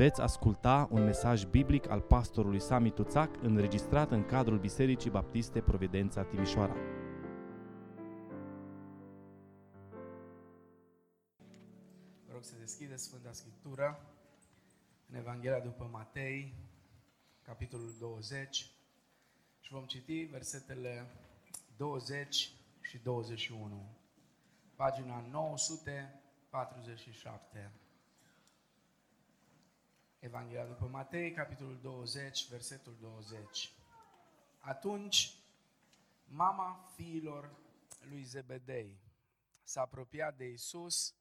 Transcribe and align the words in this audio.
Veți 0.00 0.20
asculta 0.20 0.88
un 0.90 1.04
mesaj 1.04 1.44
biblic 1.44 1.88
al 1.88 2.00
pastorului 2.00 2.60
Sami 2.60 2.90
Tuțac 2.90 3.42
înregistrat 3.42 4.10
în 4.10 4.24
cadrul 4.24 4.58
Bisericii 4.58 5.10
Baptiste 5.10 5.60
Providența 5.60 6.22
Timișoara. 6.22 6.74
Vă 12.26 12.32
rog 12.32 12.44
să 12.44 12.54
deschideți 12.58 13.04
Sfânta 13.04 13.32
Scriptură 13.32 14.14
în 15.08 15.14
Evanghelia 15.14 15.60
după 15.60 15.88
Matei, 15.92 16.54
capitolul 17.42 17.94
20 17.98 18.70
și 19.60 19.72
vom 19.72 19.84
citi 19.84 20.22
versetele 20.22 21.06
20 21.76 22.52
și 22.80 22.98
21. 22.98 23.96
Pagina 24.76 25.24
947. 25.30 27.72
Evanghelia 30.20 30.64
după 30.64 30.86
Matei, 30.86 31.32
capitolul 31.32 31.80
20, 31.80 32.48
versetul 32.48 32.96
20. 33.00 33.72
Atunci, 34.58 35.34
mama 36.24 36.90
fiilor 36.94 37.56
lui 38.08 38.22
Zebedei 38.22 39.00
s-a 39.62 39.80
apropiat 39.80 40.36
de 40.36 40.44
Isus 40.44 41.14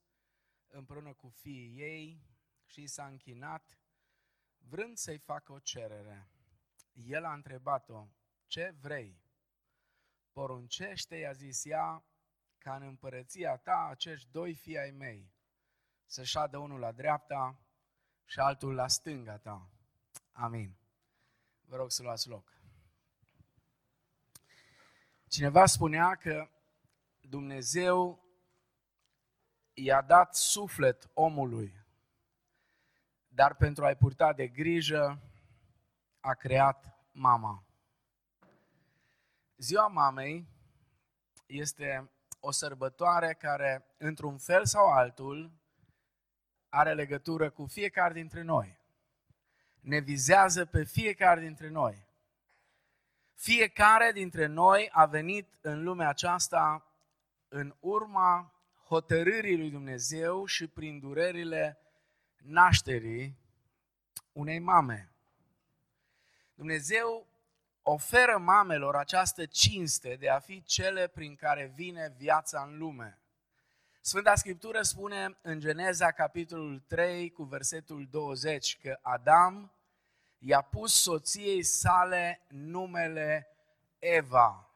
împreună 0.67 1.13
cu 1.13 1.29
fiii 1.29 1.79
ei 1.79 2.23
și 2.65 2.87
s-a 2.87 3.05
închinat, 3.05 3.77
vrând 4.57 4.97
să-i 4.97 5.17
facă 5.17 5.51
o 5.51 5.59
cerere. 5.59 6.29
El 6.93 7.25
a 7.25 7.33
întrebat-o, 7.33 8.07
ce 8.47 8.75
vrei? 8.79 9.21
Poruncește, 10.31 11.15
i-a 11.15 11.33
zis 11.33 11.65
ea, 11.65 12.03
ca 12.57 12.75
în 12.75 12.81
împărăția 12.81 13.57
ta 13.57 13.87
acești 13.89 14.31
doi 14.31 14.55
fii 14.55 14.79
ai 14.79 14.91
mei, 14.91 15.33
să 16.05 16.23
șadă 16.23 16.57
unul 16.57 16.79
la 16.79 16.91
dreapta 16.91 17.63
și 18.29 18.39
altul 18.39 18.73
la 18.73 18.87
stânga 18.87 19.37
ta. 19.37 19.69
Amin. 20.31 20.75
Vă 21.61 21.75
rog 21.75 21.91
să 21.91 22.03
luați 22.03 22.27
loc. 22.27 22.53
Cineva 25.27 25.65
spunea 25.65 26.15
că 26.15 26.49
Dumnezeu 27.21 28.23
i-a 29.73 30.01
dat 30.01 30.35
suflet 30.35 31.09
omului, 31.13 31.85
dar 33.27 33.55
pentru 33.55 33.85
a-i 33.85 33.95
purta 33.95 34.33
de 34.33 34.47
grijă 34.47 35.21
a 36.19 36.33
creat 36.33 36.99
mama. 37.11 37.63
Ziua 39.57 39.87
mamei 39.87 40.47
este 41.45 42.11
o 42.39 42.51
sărbătoare 42.51 43.33
care, 43.33 43.85
într-un 43.97 44.37
fel 44.37 44.65
sau 44.65 44.91
altul, 44.91 45.58
are 46.69 46.93
legătură 46.93 47.49
cu 47.49 47.65
fiecare 47.65 48.13
dintre 48.13 48.41
noi. 48.41 48.79
Ne 49.79 49.99
vizează 49.99 50.65
pe 50.65 50.83
fiecare 50.83 51.41
dintre 51.41 51.69
noi. 51.69 52.07
Fiecare 53.33 54.11
dintre 54.11 54.45
noi 54.45 54.89
a 54.91 55.05
venit 55.05 55.57
în 55.61 55.83
lumea 55.83 56.09
aceasta 56.09 56.85
în 57.47 57.75
urma 57.79 58.53
hotărârii 58.85 59.57
lui 59.57 59.69
Dumnezeu 59.69 60.45
și 60.45 60.67
prin 60.67 60.99
durerile 60.99 61.77
nașterii 62.37 63.37
unei 64.31 64.59
mame. 64.59 65.11
Dumnezeu 66.53 67.27
oferă 67.81 68.37
mamelor 68.37 68.95
această 68.95 69.45
cinste 69.45 70.15
de 70.15 70.29
a 70.29 70.39
fi 70.39 70.63
cele 70.63 71.07
prin 71.07 71.35
care 71.35 71.71
vine 71.75 72.13
viața 72.17 72.61
în 72.61 72.77
lume. 72.77 73.19
Sfânta 74.09 74.35
Scriptură 74.35 74.81
spune 74.81 75.37
în 75.41 75.59
Geneza, 75.59 76.11
capitolul 76.11 76.79
3, 76.79 77.31
cu 77.31 77.43
versetul 77.43 78.07
20, 78.09 78.79
că 78.81 78.99
Adam 79.01 79.71
i-a 80.37 80.61
pus 80.61 81.01
soției 81.01 81.63
sale 81.63 82.41
numele 82.47 83.47
Eva, 83.99 84.69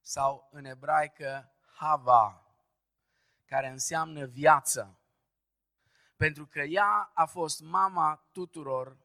sau 0.00 0.48
în 0.52 0.64
ebraică 0.64 1.52
Hava, 1.74 2.54
care 3.44 3.68
înseamnă 3.68 4.26
viață. 4.26 4.98
Pentru 6.16 6.46
că 6.46 6.60
ea 6.60 7.10
a 7.14 7.24
fost 7.24 7.60
mama 7.60 8.28
tuturor 8.32 8.96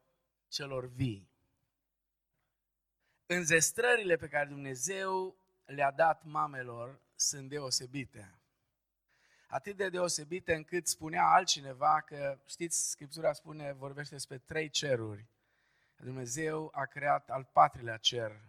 celor 0.48 0.86
vii. 0.86 1.30
Înzestrările 3.26 4.16
pe 4.16 4.28
care 4.28 4.48
Dumnezeu 4.48 5.36
le-a 5.64 5.90
dat 5.90 6.22
mamelor 6.24 7.00
sunt 7.14 7.48
deosebite 7.48 8.37
atât 9.48 9.76
de 9.76 9.88
deosebite 9.88 10.54
încât 10.54 10.86
spunea 10.86 11.24
altcineva 11.24 12.00
că, 12.00 12.38
știți, 12.46 12.90
Scriptura 12.90 13.32
spune, 13.32 13.72
vorbește 13.72 14.14
despre 14.14 14.38
trei 14.38 14.68
ceruri. 14.68 15.26
Dumnezeu 15.96 16.70
a 16.74 16.84
creat 16.84 17.30
al 17.30 17.44
patrulea 17.52 17.96
cer 17.96 18.40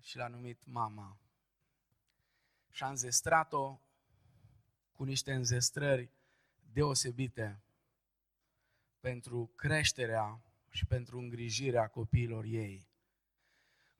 și 0.00 0.16
l-a 0.16 0.28
numit 0.28 0.58
mama. 0.64 1.18
Și 2.70 2.82
a 2.82 2.88
înzestrat-o 2.88 3.80
cu 4.92 5.04
niște 5.04 5.32
înzestrări 5.32 6.10
deosebite 6.72 7.62
pentru 9.00 9.52
creșterea 9.56 10.42
și 10.70 10.86
pentru 10.86 11.18
îngrijirea 11.18 11.88
copiilor 11.88 12.44
ei. 12.44 12.91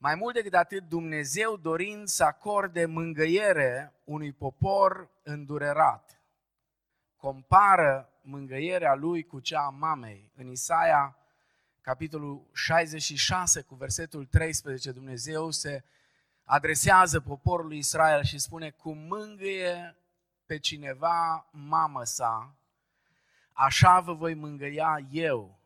Mai 0.03 0.15
mult 0.15 0.33
decât 0.33 0.53
atât, 0.53 0.87
Dumnezeu 0.87 1.57
dorind 1.57 2.07
să 2.07 2.23
acorde 2.23 2.85
mângăiere 2.85 3.93
unui 4.03 4.33
popor 4.33 5.09
îndurerat, 5.21 6.21
compară 7.15 8.09
mângăierea 8.21 8.95
lui 8.95 9.23
cu 9.23 9.39
cea 9.39 9.61
a 9.65 9.69
mamei. 9.69 10.31
În 10.35 10.47
Isaia, 10.47 11.17
capitolul 11.81 12.49
66, 12.53 13.61
cu 13.61 13.75
versetul 13.75 14.25
13, 14.25 14.91
Dumnezeu 14.91 15.51
se 15.51 15.83
adresează 16.43 17.19
poporului 17.19 17.77
Israel 17.77 18.23
și 18.23 18.39
spune, 18.39 18.69
cum 18.69 18.97
mângâie 18.97 19.97
pe 20.45 20.57
cineva 20.57 21.49
mamă 21.51 22.03
sa, 22.03 22.55
așa 23.53 23.99
vă 23.99 24.13
voi 24.13 24.33
mângăia 24.33 25.07
eu. 25.11 25.59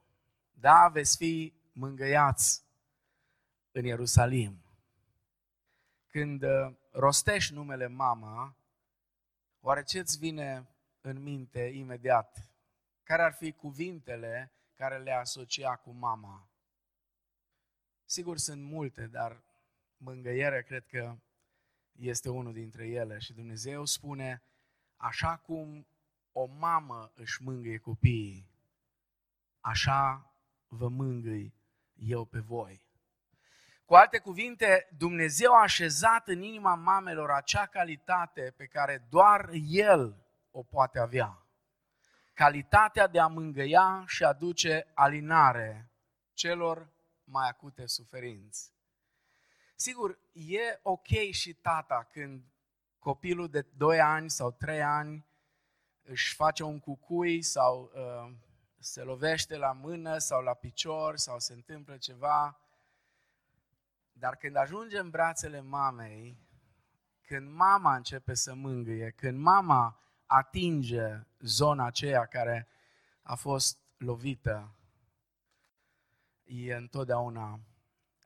Da, 0.54 0.90
veți 0.94 1.18
fi 1.18 1.54
mângăiați 1.74 2.66
în 3.78 3.86
Ierusalim. 3.86 4.62
Când 6.08 6.44
uh, 6.44 6.76
rostești 6.92 7.54
numele 7.54 7.88
mama, 7.88 8.58
oare 9.60 9.84
ce 9.84 10.00
îți 10.00 10.18
vine 10.18 10.68
în 11.02 11.22
minte 11.22 11.60
imediat? 11.60 12.52
Care 13.04 13.22
ar 13.22 13.34
fi 13.34 13.52
cuvintele 13.52 14.52
care 14.74 14.98
le 14.98 15.12
asocia 15.12 15.76
cu 15.76 15.92
mama? 15.92 16.50
Sigur, 18.06 18.38
sunt 18.38 18.64
multe, 18.64 19.08
dar 19.08 19.44
mângăiere 19.98 20.64
cred 20.64 20.86
că 20.86 21.18
este 21.92 22.30
unul 22.30 22.54
dintre 22.54 22.88
ele. 22.88 23.20
Și 23.20 23.34
Dumnezeu 23.34 23.86
spune, 23.86 24.44
așa 24.96 25.38
cum 25.38 25.88
o 26.32 26.46
mamă 26.46 27.12
își 27.16 27.44
mângâie 27.44 27.78
copiii, 27.78 28.50
așa 29.60 30.32
vă 30.68 30.88
mângâi 30.88 31.54
eu 31.94 32.26
pe 32.26 32.40
voi. 32.40 32.87
Cu 33.88 33.96
alte 33.96 34.20
cuvinte, 34.20 34.88
Dumnezeu 34.98 35.54
a 35.54 35.62
așezat 35.62 36.28
în 36.28 36.42
inima 36.42 36.76
mamelor 36.76 37.32
acea 37.32 37.66
calitate 37.66 38.54
pe 38.58 38.66
care 38.66 39.06
doar 39.10 39.50
El 39.68 40.26
o 40.52 40.64
poate 40.64 41.00
avea. 41.00 41.46
Calitatea 42.34 43.08
de 43.08 43.20
a 43.20 43.28
mângâia 43.28 44.04
și 44.08 44.24
aduce 44.24 44.92
alinare 44.94 45.92
celor 46.34 46.94
mai 47.24 47.50
acute 47.50 47.86
suferinți. 47.86 48.74
Sigur, 49.76 50.20
e 50.34 50.80
ok 50.82 51.08
și 51.32 51.54
tata 51.54 52.08
când 52.12 52.44
copilul 53.00 53.50
de 53.50 53.62
2 53.62 54.00
ani 54.00 54.30
sau 54.30 54.52
3 54.52 54.84
ani 54.84 55.28
își 56.04 56.36
face 56.36 56.64
un 56.64 56.80
cucui 56.80 57.42
sau 57.42 57.92
uh, 57.94 58.36
se 58.80 59.02
lovește 59.02 59.58
la 59.58 59.72
mână 59.72 60.18
sau 60.18 60.42
la 60.42 60.54
picior 60.54 61.18
sau 61.18 61.40
se 61.40 61.54
întâmplă 61.54 61.98
ceva 61.98 62.62
dar 64.20 64.36
când 64.36 64.56
ajunge 64.56 65.00
în 65.00 65.10
brațele 65.10 65.62
mamei, 65.62 66.38
când 67.22 67.50
mama 67.52 67.96
începe 67.96 68.34
să 68.34 68.54
mângâie, 68.54 69.12
când 69.12 69.40
mama 69.40 70.02
atinge 70.26 71.28
zona 71.40 71.86
aceea 71.86 72.26
care 72.26 72.68
a 73.22 73.36
fost 73.36 73.80
lovită, 73.98 74.76
e 76.44 76.76
întotdeauna 76.76 77.60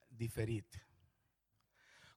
diferit. 0.07 0.87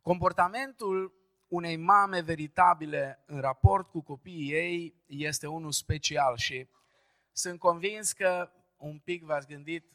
Comportamentul 0.00 1.12
unei 1.48 1.76
mame 1.76 2.20
veritabile 2.20 3.22
în 3.26 3.40
raport 3.40 3.88
cu 3.88 4.02
copiii 4.02 4.52
ei 4.52 5.02
este 5.06 5.46
unul 5.46 5.72
special 5.72 6.36
și 6.36 6.68
sunt 7.32 7.58
convins 7.58 8.12
că 8.12 8.50
un 8.76 8.98
pic 8.98 9.24
v-ați 9.24 9.46
gândit 9.46 9.92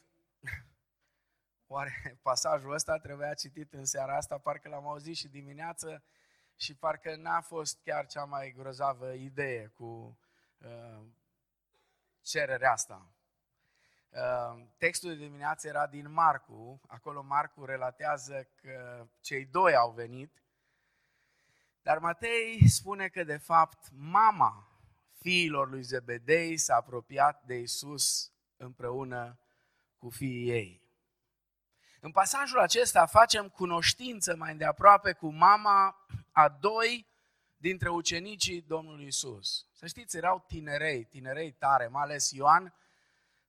Oare 1.72 2.18
pasajul 2.22 2.72
ăsta 2.72 2.98
trebuia 2.98 3.34
citit 3.34 3.72
în 3.72 3.84
seara 3.84 4.16
asta? 4.16 4.38
Parcă 4.38 4.68
l-am 4.68 4.86
auzit 4.86 5.16
și 5.16 5.28
dimineață 5.28 6.02
și 6.56 6.74
parcă 6.74 7.16
n-a 7.16 7.40
fost 7.40 7.80
chiar 7.82 8.06
cea 8.06 8.24
mai 8.24 8.54
grozavă 8.56 9.12
idee 9.12 9.66
cu 9.66 10.18
uh, 10.58 11.04
cererea 12.22 12.72
asta. 12.72 13.12
Uh, 14.08 14.66
textul 14.76 15.10
de 15.10 15.24
dimineață 15.24 15.68
era 15.68 15.86
din 15.86 16.12
Marcu. 16.12 16.80
Acolo 16.86 17.22
Marcu 17.22 17.64
relatează 17.64 18.48
că 18.54 19.06
cei 19.20 19.46
doi 19.46 19.74
au 19.74 19.90
venit. 19.90 20.42
Dar 21.82 21.98
Matei 21.98 22.68
spune 22.68 23.08
că, 23.08 23.24
de 23.24 23.36
fapt, 23.36 23.88
mama 23.90 24.68
fiilor 25.18 25.68
lui 25.68 25.82
Zebedei 25.82 26.56
s-a 26.56 26.74
apropiat 26.74 27.42
de 27.44 27.54
Isus 27.54 28.32
împreună 28.56 29.38
cu 29.98 30.08
fiii 30.08 30.50
ei. 30.50 30.79
În 32.02 32.10
pasajul 32.10 32.58
acesta 32.58 33.06
facem 33.06 33.48
cunoștință 33.48 34.36
mai 34.36 34.52
îndeaproape 34.52 35.12
cu 35.12 35.28
mama 35.28 36.06
a 36.32 36.48
doi 36.48 37.06
dintre 37.56 37.88
ucenicii 37.88 38.60
Domnului 38.60 39.06
Isus. 39.06 39.66
Să 39.72 39.86
știți, 39.86 40.16
erau 40.16 40.44
tinerei, 40.46 41.04
tinerei 41.04 41.52
tare, 41.52 41.86
mai 41.86 42.02
ales 42.02 42.30
Ioan, 42.30 42.74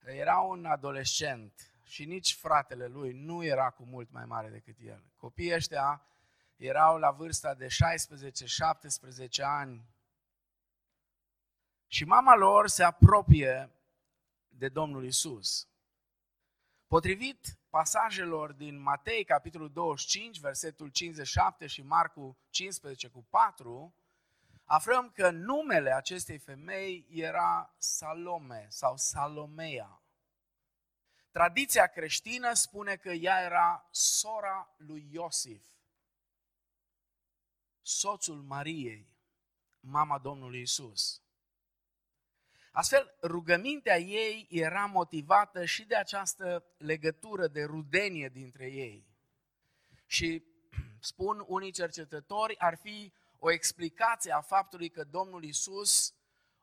era 0.05 0.37
un 0.37 0.65
adolescent 0.65 1.71
și 1.83 2.05
nici 2.05 2.35
fratele 2.35 2.87
lui 2.87 3.13
nu 3.13 3.43
era 3.43 3.69
cu 3.69 3.83
mult 3.83 4.11
mai 4.11 4.25
mare 4.25 4.49
decât 4.49 4.75
el. 4.85 5.03
Copiii 5.17 5.53
ăștia 5.53 6.05
erau 6.55 6.97
la 6.97 7.11
vârsta 7.11 7.53
de 7.53 7.67
16-17 7.67 7.69
ani 9.37 9.85
și 11.87 12.05
mama 12.05 12.35
lor 12.35 12.67
se 12.67 12.83
apropie 12.83 13.69
de 14.47 14.69
Domnul 14.69 15.05
Isus. 15.05 15.67
Potrivit 16.87 17.57
pasajelor 17.71 18.51
din 18.51 18.81
Matei, 18.81 19.23
capitolul 19.23 19.71
25, 19.71 20.39
versetul 20.39 20.89
57 20.89 21.67
și 21.67 21.81
Marcu 21.81 22.37
15 22.49 23.07
cu 23.07 23.25
4, 23.29 23.93
aflăm 24.65 25.09
că 25.09 25.29
numele 25.29 25.93
acestei 25.93 26.37
femei 26.37 27.05
era 27.09 27.75
Salome 27.77 28.65
sau 28.69 28.97
Salomea. 28.97 30.01
Tradiția 31.31 31.87
creștină 31.87 32.53
spune 32.53 32.95
că 32.95 33.11
ea 33.11 33.41
era 33.41 33.87
sora 33.91 34.73
lui 34.77 35.07
Iosif, 35.11 35.65
soțul 37.81 38.41
Mariei, 38.41 39.07
mama 39.79 40.17
Domnului 40.17 40.61
Isus. 40.61 41.21
Astfel, 42.71 43.15
rugămintea 43.21 43.99
ei 43.99 44.47
era 44.49 44.85
motivată 44.85 45.65
și 45.65 45.85
de 45.85 45.95
această 45.95 46.65
legătură 46.77 47.47
de 47.47 47.63
rudenie 47.63 48.29
dintre 48.29 48.65
ei. 48.65 49.07
Și 50.05 50.43
spun 50.99 51.43
unii 51.47 51.71
cercetători, 51.71 52.59
ar 52.59 52.77
fi 52.77 53.13
o 53.39 53.51
explicație 53.51 54.31
a 54.31 54.41
faptului 54.41 54.89
că 54.89 55.03
Domnul 55.03 55.43
Isus 55.43 56.13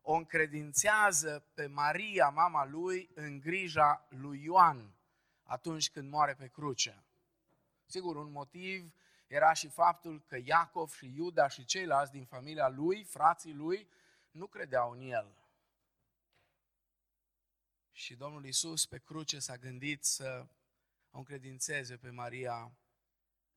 o 0.02 0.12
încredințează 0.12 1.44
pe 1.54 1.66
Maria, 1.66 2.28
mama 2.28 2.66
lui, 2.66 3.10
în 3.14 3.40
grija 3.40 4.06
lui 4.08 4.42
Ioan 4.42 4.94
atunci 5.42 5.90
când 5.90 6.10
moare 6.10 6.34
pe 6.34 6.46
cruce. 6.46 7.04
Sigur, 7.86 8.16
un 8.16 8.30
motiv 8.30 8.92
era 9.26 9.52
și 9.52 9.68
faptul 9.68 10.22
că 10.26 10.38
Iacov 10.44 10.92
și 10.92 11.12
Iuda 11.14 11.48
și 11.48 11.64
ceilalți 11.64 12.12
din 12.12 12.24
familia 12.24 12.68
lui, 12.68 13.04
frații 13.04 13.54
lui, 13.54 13.88
nu 14.30 14.46
credeau 14.46 14.90
în 14.90 15.00
el. 15.00 15.36
Și 17.98 18.14
Domnul 18.14 18.44
Isus 18.44 18.86
pe 18.86 18.98
cruce 18.98 19.38
s-a 19.38 19.56
gândit 19.56 20.04
să 20.04 20.46
o 21.10 21.18
încredințeze 21.18 21.96
pe 21.96 22.10
Maria 22.10 22.72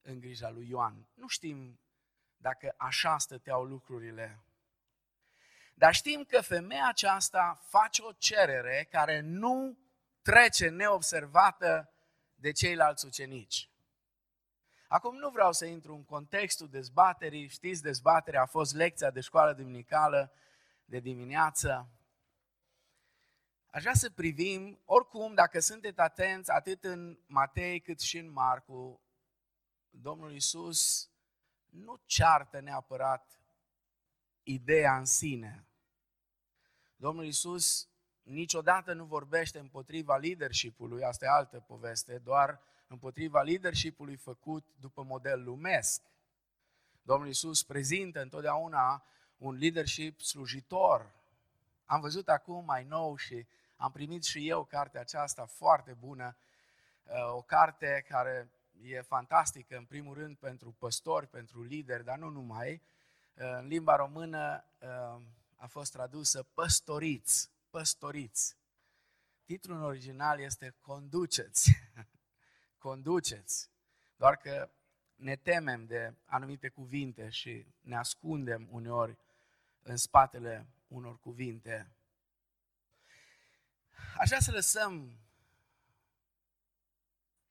în 0.01 0.19
grija 0.19 0.49
lui 0.49 0.67
Ioan. 0.69 1.07
Nu 1.13 1.27
știm 1.27 1.79
dacă 2.37 2.73
așa 2.77 3.17
stăteau 3.17 3.63
lucrurile. 3.63 4.43
Dar 5.73 5.93
știm 5.93 6.23
că 6.23 6.41
femeia 6.41 6.87
aceasta 6.87 7.61
face 7.63 8.01
o 8.01 8.11
cerere 8.11 8.87
care 8.91 9.19
nu 9.19 9.77
trece 10.21 10.69
neobservată 10.69 11.93
de 12.35 12.51
ceilalți 12.51 13.05
ucenici. 13.05 13.69
Acum 14.87 15.15
nu 15.15 15.29
vreau 15.29 15.51
să 15.51 15.65
intru 15.65 15.95
în 15.95 16.03
contextul 16.03 16.69
dezbaterii, 16.69 17.47
știți, 17.47 17.81
dezbaterea 17.81 18.41
a 18.41 18.45
fost 18.45 18.73
lecția 18.73 19.11
de 19.11 19.19
școală 19.19 19.53
duminicală 19.53 20.33
de 20.85 20.99
dimineață. 20.99 21.89
Aș 23.73 23.81
vrea 23.81 23.93
să 23.93 24.09
privim, 24.09 24.79
oricum, 24.85 25.33
dacă 25.33 25.59
sunteți 25.59 25.99
atenți, 25.99 26.51
atât 26.51 26.83
în 26.83 27.19
Matei 27.27 27.79
cât 27.79 27.99
și 27.99 28.17
în 28.17 28.31
Marcu, 28.31 29.01
Domnul 29.89 30.33
Isus 30.33 31.09
nu 31.69 32.01
ceartă 32.05 32.59
neapărat 32.59 33.39
ideea 34.43 34.97
în 34.97 35.05
sine. 35.05 35.67
Domnul 36.95 37.25
Isus 37.25 37.89
niciodată 38.23 38.93
nu 38.93 39.05
vorbește 39.05 39.59
împotriva 39.59 40.17
leadership-ului, 40.17 41.03
asta 41.03 41.25
e 41.25 41.29
altă 41.29 41.59
poveste, 41.59 42.17
doar 42.17 42.61
împotriva 42.87 43.41
leadership-ului 43.41 44.15
făcut 44.15 44.65
după 44.79 45.03
model 45.03 45.43
lumesc. 45.43 46.01
Domnul 47.01 47.29
Isus 47.29 47.63
prezintă 47.63 48.21
întotdeauna 48.21 49.05
un 49.37 49.55
leadership 49.55 50.21
slujitor. 50.21 51.15
Am 51.85 52.01
văzut 52.01 52.29
acum 52.29 52.65
mai 52.65 52.83
nou 52.83 53.15
și 53.15 53.47
am 53.81 53.91
primit 53.91 54.23
și 54.23 54.49
eu 54.49 54.63
cartea 54.63 55.01
aceasta 55.01 55.45
foarte 55.45 55.93
bună, 55.93 56.37
uh, 57.03 57.33
o 57.33 57.41
carte 57.41 58.05
care 58.07 58.51
e 58.81 59.01
fantastică, 59.01 59.77
în 59.77 59.85
primul 59.85 60.13
rând, 60.13 60.37
pentru 60.37 60.71
păstori, 60.71 61.27
pentru 61.27 61.63
lideri, 61.63 62.03
dar 62.03 62.17
nu 62.17 62.29
numai. 62.29 62.81
Uh, 63.33 63.57
în 63.59 63.67
limba 63.67 63.95
română 63.95 64.65
uh, 64.79 65.21
a 65.55 65.67
fost 65.67 65.91
tradusă 65.91 66.43
păstoriți, 66.43 67.51
păstoriți. 67.69 68.57
Titlul 69.45 69.77
în 69.77 69.83
original 69.83 70.39
este 70.39 70.75
Conduceți. 70.81 71.71
Conduceți. 72.87 73.69
Doar 74.15 74.37
că 74.37 74.69
ne 75.15 75.35
temem 75.35 75.85
de 75.85 76.13
anumite 76.25 76.69
cuvinte 76.69 77.29
și 77.29 77.65
ne 77.81 77.97
ascundem 77.97 78.67
uneori 78.71 79.17
în 79.81 79.97
spatele 79.97 80.67
unor 80.87 81.19
cuvinte. 81.19 81.95
Aș 84.17 84.27
vrea 84.27 84.39
să 84.39 84.51
lăsăm 84.51 85.19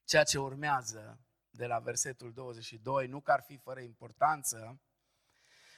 ceea 0.05 0.25
ce 0.25 0.39
urmează 0.39 1.21
de 1.51 1.67
la 1.67 1.79
versetul 1.79 2.33
22, 2.33 3.07
nu 3.07 3.21
că 3.21 3.33
ar 3.33 3.43
fi 3.47 3.57
fără 3.57 3.81
importanță, 3.81 4.81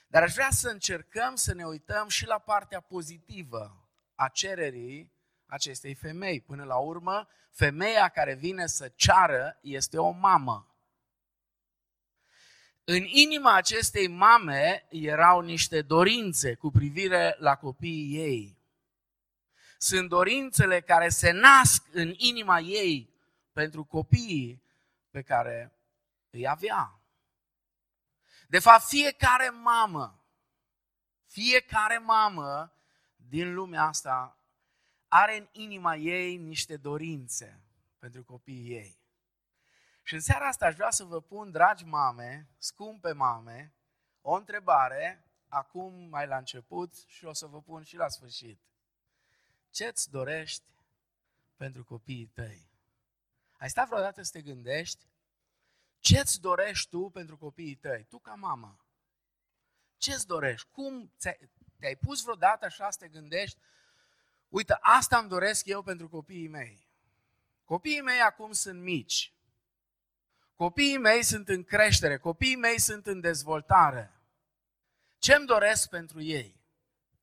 dar 0.06 0.22
aș 0.22 0.32
vrea 0.32 0.50
să 0.50 0.68
încercăm 0.68 1.34
să 1.34 1.54
ne 1.54 1.64
uităm 1.64 2.08
și 2.08 2.26
la 2.26 2.38
partea 2.38 2.80
pozitivă 2.80 3.88
a 4.14 4.28
cererii 4.28 5.12
acestei 5.46 5.94
femei. 5.94 6.40
Până 6.40 6.64
la 6.64 6.76
urmă, 6.76 7.28
femeia 7.50 8.08
care 8.08 8.34
vine 8.34 8.66
să 8.66 8.92
ceară 8.94 9.58
este 9.60 9.98
o 9.98 10.10
mamă. 10.10 10.66
În 12.84 13.04
inima 13.04 13.54
acestei 13.54 14.08
mame 14.08 14.86
erau 14.90 15.40
niște 15.40 15.82
dorințe 15.82 16.54
cu 16.54 16.70
privire 16.70 17.36
la 17.38 17.56
copiii 17.56 18.16
ei. 18.16 18.61
Sunt 19.82 20.08
dorințele 20.08 20.80
care 20.80 21.08
se 21.08 21.30
nasc 21.30 21.84
în 21.92 22.14
inima 22.16 22.58
ei 22.60 23.14
pentru 23.52 23.84
copiii 23.84 24.62
pe 25.10 25.22
care 25.22 25.72
îi 26.30 26.48
avea. 26.48 27.00
De 28.48 28.58
fapt, 28.58 28.84
fiecare 28.84 29.48
mamă, 29.48 30.24
fiecare 31.26 31.98
mamă 31.98 32.72
din 33.16 33.54
lumea 33.54 33.82
asta 33.82 34.38
are 35.08 35.36
în 35.36 35.48
inima 35.52 35.96
ei 35.96 36.36
niște 36.36 36.76
dorințe 36.76 37.62
pentru 37.98 38.24
copiii 38.24 38.74
ei. 38.74 39.00
Și 40.02 40.14
în 40.14 40.20
seara 40.20 40.46
asta 40.46 40.66
aș 40.66 40.74
vrea 40.74 40.90
să 40.90 41.04
vă 41.04 41.20
pun, 41.20 41.50
dragi 41.50 41.84
mame, 41.84 42.48
scumpe 42.58 43.12
mame, 43.12 43.74
o 44.20 44.34
întrebare, 44.34 45.32
acum 45.48 46.08
mai 46.08 46.26
la 46.26 46.36
început 46.36 46.94
și 47.06 47.24
o 47.24 47.32
să 47.32 47.46
vă 47.46 47.62
pun 47.62 47.82
și 47.82 47.96
la 47.96 48.08
sfârșit. 48.08 48.71
Ce-ți 49.72 50.10
dorești 50.10 50.64
pentru 51.56 51.84
copiii 51.84 52.30
tăi? 52.34 52.70
Ai 53.52 53.70
stat 53.70 53.88
vreodată 53.88 54.22
să 54.22 54.30
te 54.32 54.42
gândești 54.42 55.06
ce-ți 56.02 56.40
dorești 56.40 56.88
tu 56.88 57.10
pentru 57.10 57.36
copiii 57.36 57.74
tăi? 57.74 58.06
Tu 58.08 58.18
ca 58.18 58.34
mamă. 58.34 58.76
Ce-ți 59.96 60.26
dorești? 60.26 60.68
Cum 60.70 61.12
te-ai 61.78 61.96
pus 61.96 62.22
vreodată 62.22 62.64
așa 62.64 62.90
să 62.90 62.98
te 62.98 63.08
gândești? 63.08 63.58
Uite, 64.48 64.78
asta 64.80 65.18
îmi 65.18 65.28
doresc 65.28 65.66
eu 65.66 65.82
pentru 65.82 66.08
copiii 66.08 66.48
mei. 66.48 66.86
Copiii 67.64 68.00
mei 68.00 68.20
acum 68.20 68.52
sunt 68.52 68.80
mici. 68.80 69.32
Copiii 70.54 70.98
mei 70.98 71.22
sunt 71.22 71.48
în 71.48 71.64
creștere. 71.64 72.18
Copiii 72.18 72.56
mei 72.56 72.80
sunt 72.80 73.06
în 73.06 73.20
dezvoltare. 73.20 74.12
Ce 75.18 75.34
îmi 75.34 75.46
doresc 75.46 75.88
pentru 75.88 76.20
ei? 76.20 76.60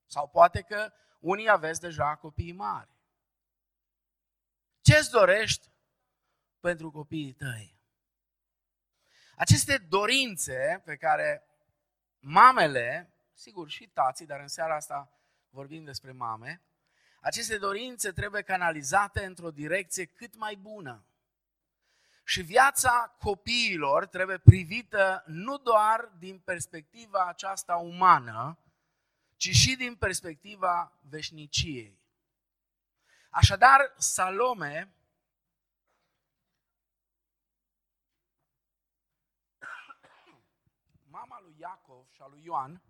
Sau 0.06 0.28
poate 0.28 0.62
că 0.62 0.92
unii 1.20 1.50
aveți 1.50 1.80
deja 1.80 2.16
copii 2.16 2.52
mari. 2.52 2.90
Ce-ți 4.82 5.12
dorești 5.12 5.70
pentru 6.60 6.92
copiii 6.92 7.34
tăi? 7.34 7.78
Aceste 9.36 9.78
dorințe 9.78 10.82
pe 10.86 10.96
care 10.96 11.44
mamele, 12.20 13.14
sigur 13.34 13.70
și 13.70 13.88
tații, 13.88 14.26
dar 14.26 14.40
în 14.40 14.48
seara 14.48 14.76
asta 14.76 15.12
vorbim 15.50 15.84
despre 15.84 16.12
mame, 16.12 16.62
Aceste 17.22 17.58
dorințe 17.58 18.12
trebuie 18.12 18.42
canalizate 18.42 19.26
într-o 19.26 19.52
direcție 19.52 20.06
cât 20.06 20.38
mai 20.38 20.56
bună. 20.56 21.04
Și 22.24 22.42
viața 22.42 23.16
copiilor 23.20 24.06
trebuie 24.06 24.38
privită 24.38 25.24
nu 25.26 25.58
doar 25.58 26.12
din 26.18 26.40
perspectiva 26.40 27.26
aceasta 27.26 27.76
umană, 27.76 28.58
ci 29.40 29.50
și 29.50 29.76
din 29.76 29.96
perspectiva 29.96 31.00
veșniciei. 31.02 32.00
Așadar, 33.30 33.94
Salome 33.98 34.94
mama 41.04 41.40
lui 41.42 41.56
Iacov 41.60 42.08
și 42.12 42.22
a 42.22 42.28
lui 42.28 42.44
Ioan 42.44 42.82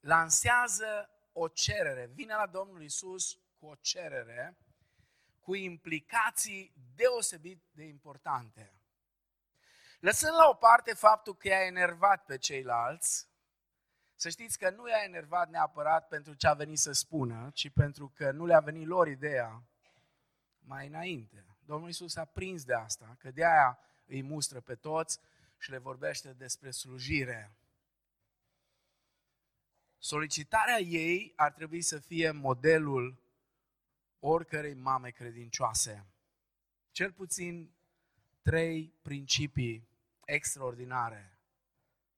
lansează 0.00 1.10
o 1.32 1.48
cerere, 1.48 2.06
vine 2.06 2.34
la 2.34 2.46
Domnul 2.46 2.82
Isus 2.82 3.38
cu 3.58 3.66
o 3.66 3.74
cerere 3.74 4.58
cu 5.40 5.54
implicații 5.54 6.72
deosebit 6.94 7.62
de 7.70 7.84
importante. 7.84 8.80
Lăsând 10.00 10.34
la 10.36 10.48
o 10.48 10.54
parte 10.54 10.94
faptul 10.94 11.36
că 11.36 11.48
i-a 11.48 11.64
enervat 11.64 12.24
pe 12.24 12.38
ceilalți, 12.38 13.28
să 14.16 14.28
știți 14.28 14.58
că 14.58 14.70
nu 14.70 14.88
i-a 14.88 15.02
enervat 15.04 15.50
neapărat 15.50 16.08
pentru 16.08 16.34
ce 16.34 16.46
a 16.46 16.54
venit 16.54 16.78
să 16.78 16.92
spună, 16.92 17.50
ci 17.54 17.70
pentru 17.70 18.12
că 18.14 18.30
nu 18.30 18.46
le-a 18.46 18.60
venit 18.60 18.86
lor 18.86 19.08
ideea 19.08 19.62
mai 20.58 20.86
înainte. 20.86 21.44
Domnul 21.64 21.88
Isus 21.88 22.16
a 22.16 22.24
prins 22.24 22.64
de 22.64 22.74
asta, 22.74 23.16
că 23.18 23.30
de 23.30 23.44
aia 23.44 23.78
îi 24.06 24.22
mustră 24.22 24.60
pe 24.60 24.74
toți 24.74 25.20
și 25.58 25.70
le 25.70 25.78
vorbește 25.78 26.32
despre 26.32 26.70
slujire. 26.70 27.56
Solicitarea 29.98 30.78
ei 30.78 31.32
ar 31.36 31.52
trebui 31.52 31.82
să 31.82 31.98
fie 31.98 32.30
modelul 32.30 33.22
oricărei 34.18 34.74
mame 34.74 35.10
credincioase. 35.10 36.06
Cel 36.90 37.12
puțin 37.12 37.74
trei 38.42 38.94
principii 39.02 39.88
extraordinare 40.24 41.38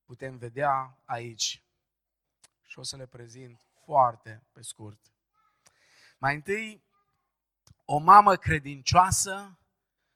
putem 0.05 0.37
vedea 0.37 0.99
aici 1.05 1.63
și 2.69 2.79
o 2.79 2.83
să 2.83 2.97
le 2.97 3.07
prezint 3.07 3.61
foarte 3.85 4.47
pe 4.53 4.63
scurt. 4.63 5.13
Mai 6.19 6.35
întâi, 6.35 6.85
o 7.85 7.99
mamă 7.99 8.37
credincioasă 8.37 9.59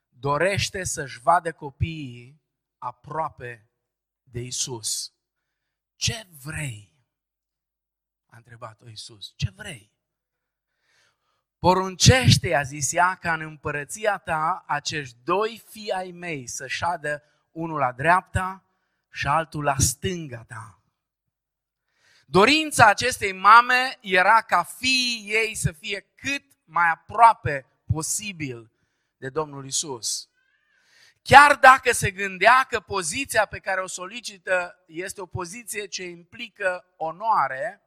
dorește 0.09 0.85
să-și 0.85 1.21
vadă 1.21 1.53
copiii 1.53 2.43
aproape 2.79 3.71
de 4.23 4.41
Isus. 4.41 5.13
Ce 5.97 6.27
vrei? 6.45 6.93
A 8.27 8.37
întrebat-o 8.37 8.89
Isus. 8.89 9.33
Ce 9.37 9.51
vrei? 9.51 9.93
Poruncește, 11.59 12.55
a 12.55 12.63
zis 12.63 12.93
ea, 12.93 13.15
ca 13.15 13.33
în 13.33 13.41
împărăția 13.41 14.19
ta 14.19 14.65
acești 14.67 15.19
doi 15.25 15.63
fii 15.69 15.91
ai 15.91 16.11
mei 16.11 16.47
să 16.47 16.67
șadă 16.67 17.23
unul 17.51 17.79
la 17.79 17.93
dreapta 17.93 18.65
și 19.11 19.27
altul 19.27 19.65
la 19.65 19.79
stânga 19.79 20.45
ta. 20.45 20.82
Dorința 22.33 22.87
acestei 22.87 23.33
mame 23.33 23.99
era 24.01 24.43
ca 24.43 24.63
fiii 24.63 25.27
ei 25.29 25.55
să 25.55 25.73
fie 25.73 26.01
cât 26.15 26.45
mai 26.65 26.91
aproape 26.91 27.67
posibil 27.93 28.71
de 29.17 29.29
Domnul 29.29 29.67
Isus. 29.67 30.29
Chiar 31.23 31.57
dacă 31.57 31.93
se 31.93 32.11
gândea 32.11 32.67
că 32.69 32.81
poziția 32.81 33.47
pe 33.47 33.59
care 33.59 33.81
o 33.81 33.87
solicită 33.87 34.85
este 34.87 35.21
o 35.21 35.27
poziție 35.27 35.87
ce 35.87 36.05
implică 36.05 36.95
onoare, 36.97 37.83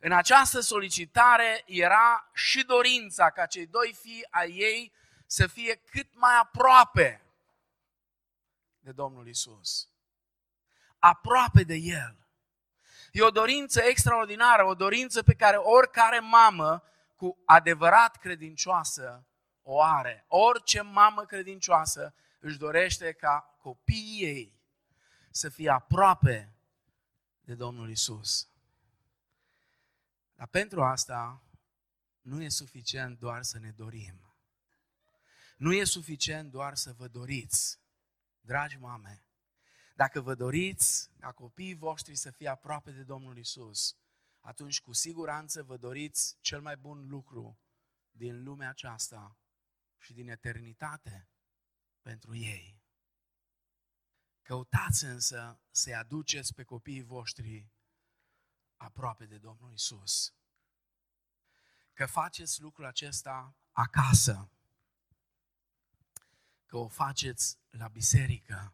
în 0.00 0.12
această 0.12 0.60
solicitare 0.60 1.62
era 1.66 2.30
și 2.34 2.64
dorința 2.64 3.30
ca 3.30 3.46
cei 3.46 3.66
doi 3.66 3.96
fii 4.00 4.26
ai 4.30 4.50
ei 4.50 4.92
să 5.26 5.46
fie 5.46 5.74
cât 5.74 6.08
mai 6.14 6.38
aproape 6.42 7.22
de 8.78 8.92
Domnul 8.92 9.28
Isus. 9.28 9.88
Aproape 10.98 11.62
de 11.62 11.74
El. 11.74 12.27
E 13.18 13.22
o 13.22 13.30
dorință 13.30 13.80
extraordinară, 13.80 14.64
o 14.64 14.74
dorință 14.74 15.22
pe 15.22 15.34
care 15.34 15.56
oricare 15.56 16.18
mamă 16.18 16.82
cu 17.16 17.42
adevărat 17.44 18.16
credincioasă 18.16 19.26
o 19.62 19.82
are. 19.82 20.24
Orice 20.28 20.80
mamă 20.80 21.24
credincioasă 21.24 22.14
își 22.40 22.58
dorește 22.58 23.12
ca 23.12 23.56
copiii 23.60 24.22
ei 24.22 24.60
să 25.30 25.48
fie 25.48 25.70
aproape 25.70 26.56
de 27.40 27.54
Domnul 27.54 27.90
Isus. 27.90 28.48
Dar 30.34 30.46
pentru 30.46 30.84
asta 30.84 31.42
nu 32.20 32.42
e 32.42 32.48
suficient 32.48 33.18
doar 33.18 33.42
să 33.42 33.58
ne 33.58 33.70
dorim. 33.70 34.34
Nu 35.56 35.72
e 35.72 35.84
suficient 35.84 36.50
doar 36.50 36.74
să 36.74 36.92
vă 36.92 37.06
doriți, 37.06 37.80
dragi 38.40 38.76
mame. 38.76 39.27
Dacă 39.98 40.20
vă 40.20 40.34
doriți 40.34 41.10
ca 41.18 41.32
copiii 41.32 41.74
voștri 41.74 42.14
să 42.14 42.30
fie 42.30 42.48
aproape 42.48 42.90
de 42.90 43.02
Domnul 43.02 43.38
Isus, 43.38 43.96
atunci 44.40 44.80
cu 44.80 44.92
siguranță 44.92 45.62
vă 45.62 45.76
doriți 45.76 46.36
cel 46.40 46.60
mai 46.60 46.76
bun 46.76 47.08
lucru 47.08 47.58
din 48.10 48.42
lumea 48.42 48.68
aceasta 48.68 49.38
și 49.96 50.12
din 50.12 50.28
eternitate 50.28 51.28
pentru 52.00 52.34
ei. 52.34 52.82
Căutați 54.42 55.04
însă 55.04 55.60
să-i 55.70 55.94
aduceți 55.94 56.54
pe 56.54 56.62
copiii 56.62 57.02
voștri 57.02 57.72
aproape 58.76 59.26
de 59.26 59.38
Domnul 59.38 59.72
Isus. 59.72 60.34
Că 61.92 62.06
faceți 62.06 62.60
lucrul 62.60 62.84
acesta 62.84 63.56
acasă, 63.72 64.50
că 66.66 66.76
o 66.76 66.88
faceți 66.88 67.58
la 67.70 67.88
biserică. 67.88 68.72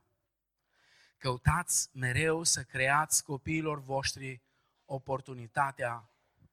Căutați 1.24 1.90
mereu 1.92 2.42
să 2.42 2.62
creați 2.62 3.24
copiilor 3.24 3.80
voștri 3.80 4.42
oportunitatea 4.84 6.10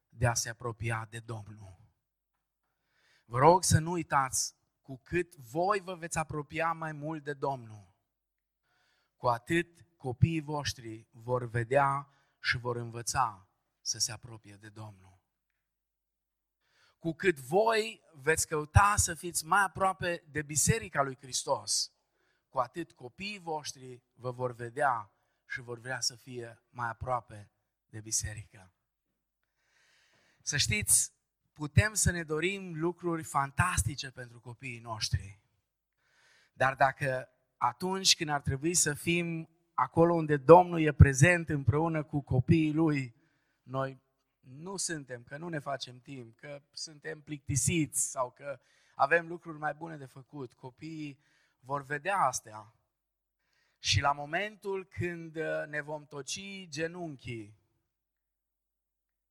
de 0.09 0.27
a 0.27 0.33
se 0.33 0.49
apropia 0.49 1.07
de 1.09 1.19
Domnul. 1.19 1.79
Vă 3.25 3.37
rog 3.37 3.63
să 3.63 3.79
nu 3.79 3.91
uitați, 3.91 4.55
cu 4.81 4.97
cât 5.03 5.35
voi 5.35 5.79
vă 5.79 5.95
veți 5.95 6.17
apropia 6.17 6.71
mai 6.71 6.91
mult 6.91 7.23
de 7.23 7.33
Domnul, 7.33 7.93
cu 9.15 9.27
atât 9.27 9.87
copiii 9.97 10.41
voștri 10.41 11.07
vor 11.11 11.49
vedea 11.49 12.09
și 12.39 12.57
vor 12.57 12.75
învăța 12.75 13.47
să 13.81 13.97
se 13.99 14.11
apropie 14.11 14.55
de 14.55 14.69
Domnul. 14.69 15.19
Cu 16.99 17.13
cât 17.13 17.39
voi 17.39 18.01
veți 18.13 18.47
căuta 18.47 18.93
să 18.97 19.13
fiți 19.13 19.45
mai 19.45 19.63
aproape 19.63 20.23
de 20.31 20.41
Biserica 20.41 21.01
lui 21.01 21.17
Hristos, 21.21 21.91
cu 22.51 22.59
atât 22.59 22.91
copiii 22.91 23.39
voștri 23.39 24.01
vă 24.13 24.31
vor 24.31 24.53
vedea 24.53 25.11
și 25.47 25.61
vor 25.61 25.79
vrea 25.79 25.99
să 25.99 26.15
fie 26.15 26.61
mai 26.69 26.89
aproape 26.89 27.51
de 27.89 27.99
biserică. 27.99 28.71
Să 30.41 30.57
știți, 30.57 31.13
putem 31.53 31.93
să 31.93 32.11
ne 32.11 32.23
dorim 32.23 32.79
lucruri 32.79 33.23
fantastice 33.23 34.11
pentru 34.11 34.39
copiii 34.39 34.79
noștri. 34.79 35.39
Dar 36.53 36.75
dacă 36.75 37.29
atunci 37.57 38.15
când 38.15 38.29
ar 38.29 38.41
trebui 38.41 38.73
să 38.73 38.93
fim 38.93 39.49
acolo 39.73 40.13
unde 40.13 40.37
Domnul 40.37 40.81
e 40.81 40.91
prezent 40.91 41.49
împreună 41.49 42.03
cu 42.03 42.21
copiii 42.21 42.73
lui, 42.73 43.15
noi 43.63 44.01
nu 44.39 44.77
suntem, 44.77 45.23
că 45.23 45.37
nu 45.37 45.47
ne 45.47 45.59
facem 45.59 45.99
timp, 45.99 46.39
că 46.39 46.61
suntem 46.71 47.21
plictisiți 47.21 48.09
sau 48.09 48.31
că 48.31 48.59
avem 48.95 49.27
lucruri 49.27 49.57
mai 49.57 49.73
bune 49.73 49.97
de 49.97 50.05
făcut. 50.05 50.53
Copiii 50.53 51.19
vor 51.61 51.85
vedea 51.85 52.17
astea. 52.17 52.75
Și 53.79 53.99
la 53.99 54.11
momentul 54.11 54.85
când 54.85 55.35
ne 55.67 55.81
vom 55.81 56.05
toci 56.05 56.67
genunchii 56.67 57.59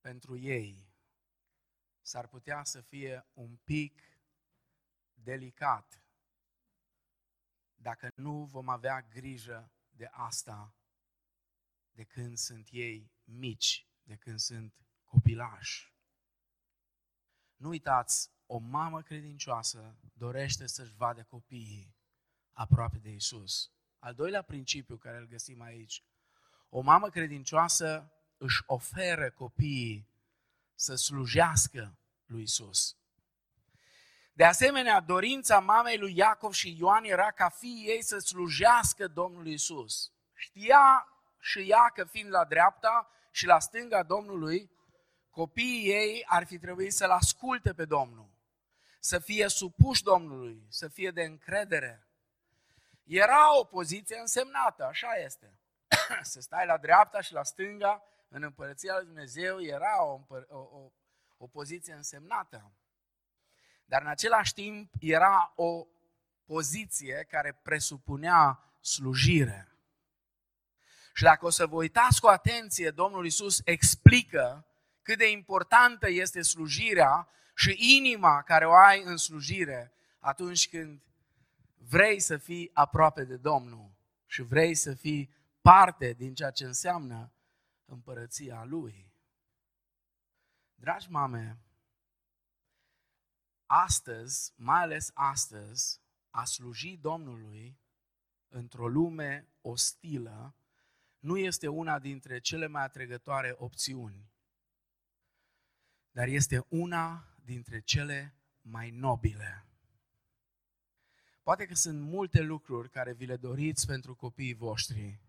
pentru 0.01 0.37
ei, 0.37 0.89
s-ar 2.01 2.27
putea 2.27 2.65
să 2.65 2.81
fie 2.81 3.27
un 3.33 3.57
pic 3.57 4.03
delicat 5.15 6.05
dacă 7.75 8.11
nu 8.15 8.45
vom 8.45 8.69
avea 8.69 9.03
grijă 9.03 9.73
de 9.91 10.09
asta 10.11 10.75
de 11.91 12.05
când 12.05 12.37
sunt 12.37 12.69
ei 12.71 13.13
mici, 13.25 13.87
de 14.03 14.17
când 14.17 14.39
sunt 14.39 14.75
copilași. 15.05 15.95
Nu 17.57 17.69
uitați, 17.69 18.31
o 18.47 18.59
mamă 18.59 19.03
credincioasă 19.03 19.99
dorește 20.13 20.67
să-și 20.67 20.95
vadă 20.95 21.25
copiii 21.25 21.95
aproape 22.61 22.99
de 22.99 23.11
Isus. 23.11 23.71
Al 23.99 24.15
doilea 24.15 24.43
principiu 24.43 24.97
care 24.97 25.17
îl 25.17 25.27
găsim 25.27 25.63
aici, 25.63 26.05
o 26.69 26.81
mamă 26.81 27.09
credincioasă 27.09 28.13
își 28.37 28.63
oferă 28.67 29.31
copiii 29.31 30.09
să 30.75 30.95
slujească 30.95 31.99
lui 32.27 32.43
Isus. 32.43 32.97
De 34.33 34.45
asemenea, 34.45 35.01
dorința 35.01 35.59
mamei 35.59 35.99
lui 35.99 36.17
Iacov 36.17 36.53
și 36.53 36.77
Ioan 36.79 37.05
era 37.05 37.31
ca 37.31 37.49
fiii 37.49 37.87
ei 37.87 38.03
să 38.03 38.19
slujească 38.19 39.09
Domnului 39.09 39.53
Isus. 39.53 40.13
Știa 40.35 41.09
și 41.41 41.59
ea 41.59 41.91
că 41.95 42.05
fiind 42.05 42.31
la 42.31 42.45
dreapta 42.45 43.11
și 43.31 43.47
la 43.47 43.59
stânga 43.59 44.03
Domnului, 44.03 44.71
copiii 45.31 45.91
ei 45.91 46.25
ar 46.27 46.47
fi 46.47 46.59
trebuit 46.59 46.93
să-L 46.93 47.11
asculte 47.11 47.73
pe 47.73 47.85
Domnul, 47.85 48.31
să 48.99 49.19
fie 49.19 49.49
supuși 49.49 50.03
Domnului, 50.03 50.67
să 50.69 50.89
fie 50.89 51.11
de 51.11 51.23
încredere. 51.23 52.10
Era 53.05 53.59
o 53.59 53.65
poziție 53.65 54.19
însemnată, 54.19 54.85
așa 54.85 55.15
este. 55.15 55.59
să 56.33 56.41
stai 56.41 56.67
la 56.67 56.77
dreapta 56.77 57.21
și 57.21 57.33
la 57.33 57.43
stânga 57.43 58.03
în 58.29 58.43
împărăția 58.43 58.97
lui 58.97 59.05
Dumnezeu 59.05 59.61
era 59.63 60.05
o, 60.05 60.21
o, 60.49 60.59
o, 60.59 60.93
o 61.37 61.47
poziție 61.47 61.93
însemnată. 61.93 62.73
Dar 63.85 64.03
în 64.03 64.09
același 64.09 64.55
timp 64.55 64.93
era 65.01 65.53
o 65.57 65.87
poziție 66.45 67.27
care 67.29 67.59
presupunea 67.63 68.65
slujire. 68.81 69.69
Și 71.15 71.23
dacă 71.23 71.47
o 71.47 71.51
să 71.51 71.67
vă 71.67 71.75
uitați 71.75 72.21
cu 72.21 72.27
atenție, 72.27 72.91
Domnul 72.91 73.27
Isus 73.27 73.61
explică 73.65 74.67
cât 75.03 75.19
de 75.19 75.31
importantă 75.31 76.09
este 76.11 76.43
slujirea 76.43 77.29
și 77.55 77.97
inima 77.97 78.43
care 78.43 78.67
o 78.67 78.73
ai 78.73 79.03
în 79.03 79.17
slujire 79.17 79.93
atunci 80.19 80.69
când 80.69 81.03
vrei 81.91 82.21
să 82.21 82.37
fii 82.37 82.71
aproape 82.73 83.25
de 83.25 83.37
Domnul 83.37 83.93
și 84.27 84.43
vrei 84.43 84.75
să 84.75 84.95
fii 84.95 85.35
parte 85.61 86.13
din 86.13 86.35
ceea 86.35 86.51
ce 86.51 86.65
înseamnă 86.65 87.33
împărăția 87.85 88.65
Lui. 88.65 89.13
Dragi 90.75 91.11
mame, 91.11 91.59
astăzi, 93.67 94.53
mai 94.57 94.81
ales 94.81 95.11
astăzi, 95.15 96.01
a 96.31 96.45
sluji 96.45 96.97
Domnului 96.97 97.79
într-o 98.49 98.89
lume 98.89 99.49
ostilă 99.61 100.55
nu 101.19 101.37
este 101.37 101.69
una 101.69 101.99
dintre 101.99 102.39
cele 102.39 102.67
mai 102.67 102.83
atrăgătoare 102.83 103.55
opțiuni, 103.57 104.33
dar 106.11 106.27
este 106.27 106.67
una 106.69 107.29
dintre 107.45 107.81
cele 107.81 108.35
mai 108.61 108.91
nobile. 108.91 109.70
Poate 111.43 111.67
că 111.67 111.75
sunt 111.75 112.01
multe 112.01 112.41
lucruri 112.41 112.91
care 112.91 113.13
vi 113.13 113.27
le 113.27 113.37
doriți 113.37 113.87
pentru 113.87 114.15
copiii 114.15 114.55
voștri, 114.55 115.21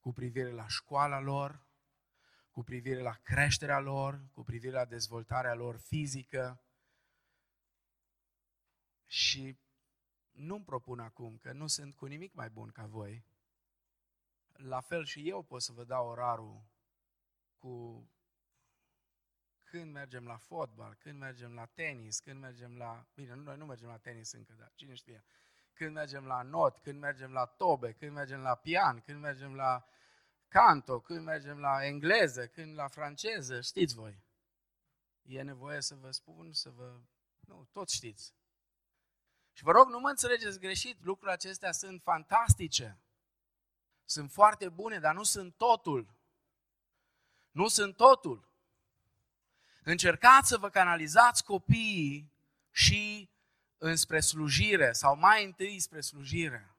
cu 0.00 0.12
privire 0.12 0.50
la 0.50 0.68
școala 0.68 1.20
lor, 1.20 1.66
cu 2.50 2.62
privire 2.62 3.00
la 3.00 3.12
creșterea 3.12 3.78
lor, 3.78 4.28
cu 4.32 4.42
privire 4.42 4.72
la 4.72 4.84
dezvoltarea 4.84 5.54
lor 5.54 5.76
fizică. 5.76 6.62
Și 9.06 9.58
nu-mi 10.30 10.64
propun 10.64 10.98
acum 10.98 11.36
că 11.36 11.52
nu 11.52 11.66
sunt 11.66 11.94
cu 11.94 12.06
nimic 12.06 12.34
mai 12.34 12.50
bun 12.50 12.70
ca 12.70 12.86
voi. 12.86 13.24
La 14.52 14.80
fel 14.80 15.04
și 15.04 15.28
eu 15.28 15.42
pot 15.42 15.62
să 15.62 15.72
vă 15.72 15.84
dau 15.84 16.08
orarul 16.08 16.62
cu 17.58 18.04
când 19.70 19.92
mergem 19.92 20.26
la 20.26 20.36
fotbal, 20.36 20.94
când 20.94 21.18
mergem 21.18 21.54
la 21.54 21.66
tenis, 21.66 22.20
când 22.20 22.40
mergem 22.40 22.76
la... 22.76 23.06
Bine, 23.14 23.34
noi 23.34 23.56
nu 23.56 23.64
mergem 23.64 23.88
la 23.88 23.96
tenis 23.96 24.32
încă, 24.32 24.52
dar 24.58 24.72
cine 24.74 24.94
știe. 24.94 25.24
Când 25.72 25.94
mergem 25.94 26.26
la 26.26 26.42
not, 26.42 26.78
când 26.78 27.00
mergem 27.00 27.32
la 27.32 27.44
tobe, 27.44 27.92
când 27.92 28.12
mergem 28.12 28.40
la 28.40 28.54
pian, 28.54 29.00
când 29.00 29.20
mergem 29.20 29.54
la 29.54 29.84
canto, 30.48 31.00
când 31.00 31.24
mergem 31.24 31.58
la 31.58 31.84
engleză, 31.84 32.46
când 32.46 32.74
la 32.74 32.88
franceză, 32.88 33.60
știți 33.60 33.94
voi. 33.94 34.22
E 35.22 35.42
nevoie 35.42 35.80
să 35.80 35.94
vă 35.94 36.10
spun, 36.10 36.52
să 36.52 36.70
vă... 36.70 37.00
Nu, 37.40 37.68
tot 37.72 37.88
știți. 37.88 38.34
Și 39.52 39.62
vă 39.62 39.70
rog, 39.70 39.88
nu 39.88 39.98
mă 39.98 40.08
înțelegeți 40.08 40.58
greșit, 40.58 41.04
lucrurile 41.04 41.32
acestea 41.32 41.72
sunt 41.72 42.02
fantastice. 42.02 43.00
Sunt 44.04 44.30
foarte 44.30 44.68
bune, 44.68 44.98
dar 44.98 45.14
nu 45.14 45.22
sunt 45.22 45.56
totul. 45.56 46.14
Nu 47.50 47.68
sunt 47.68 47.96
totul. 47.96 48.49
Încercați 49.82 50.48
să 50.48 50.56
vă 50.56 50.68
canalizați 50.68 51.44
copiii 51.44 52.32
și 52.70 53.30
înspre 53.78 54.20
slujire 54.20 54.92
sau 54.92 55.16
mai 55.16 55.44
întâi 55.44 55.80
spre 55.80 56.00
slujire. 56.00 56.74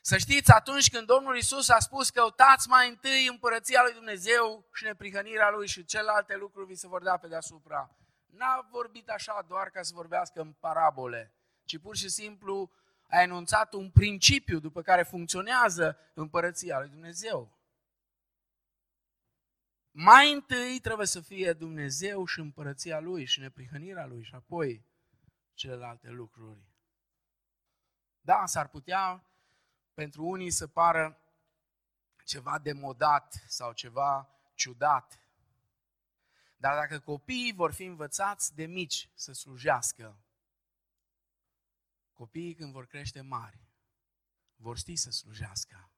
Să 0.00 0.16
știți, 0.16 0.52
atunci 0.52 0.90
când 0.90 1.06
Domnul 1.06 1.36
Isus 1.36 1.68
a 1.68 1.78
spus 1.78 2.10
căutați 2.10 2.68
mai 2.68 2.88
întâi 2.88 3.26
împărăția 3.26 3.82
lui 3.82 3.92
Dumnezeu 3.92 4.68
și 4.72 4.84
neprihănirea 4.84 5.50
lui 5.50 5.66
și 5.66 5.84
celelalte 5.84 6.36
lucruri 6.36 6.66
vi 6.66 6.74
se 6.74 6.86
vor 6.86 7.02
da 7.02 7.16
pe 7.16 7.28
deasupra, 7.28 7.96
n-a 8.26 8.68
vorbit 8.70 9.08
așa 9.08 9.44
doar 9.48 9.70
ca 9.70 9.82
să 9.82 9.92
vorbească 9.94 10.40
în 10.40 10.52
parabole, 10.52 11.32
ci 11.64 11.78
pur 11.78 11.96
și 11.96 12.08
simplu 12.08 12.70
a 13.08 13.20
enunțat 13.20 13.72
un 13.72 13.90
principiu 13.90 14.58
după 14.58 14.82
care 14.82 15.02
funcționează 15.02 15.98
împărăția 16.14 16.78
lui 16.78 16.88
Dumnezeu. 16.88 17.55
Mai 19.98 20.32
întâi 20.32 20.80
trebuie 20.80 21.06
să 21.06 21.20
fie 21.20 21.52
Dumnezeu 21.52 22.24
și 22.24 22.40
împărăția 22.40 23.00
Lui 23.00 23.24
și 23.24 23.40
neprihănirea 23.40 24.06
Lui 24.06 24.22
și 24.22 24.34
apoi 24.34 24.84
celelalte 25.54 26.08
lucruri. 26.08 26.60
Da, 28.20 28.46
s-ar 28.46 28.68
putea 28.68 29.26
pentru 29.94 30.24
unii 30.24 30.50
să 30.50 30.66
pară 30.66 31.20
ceva 32.24 32.58
demodat 32.58 33.44
sau 33.46 33.72
ceva 33.72 34.28
ciudat. 34.54 35.20
Dar 36.56 36.74
dacă 36.74 37.00
copiii 37.00 37.52
vor 37.52 37.72
fi 37.72 37.84
învățați 37.84 38.54
de 38.54 38.66
mici 38.66 39.10
să 39.14 39.32
slujească, 39.32 40.18
copiii 42.12 42.54
când 42.54 42.72
vor 42.72 42.86
crește 42.86 43.20
mari, 43.20 43.60
vor 44.56 44.78
ști 44.78 44.96
să 44.96 45.10
slujească. 45.10 45.90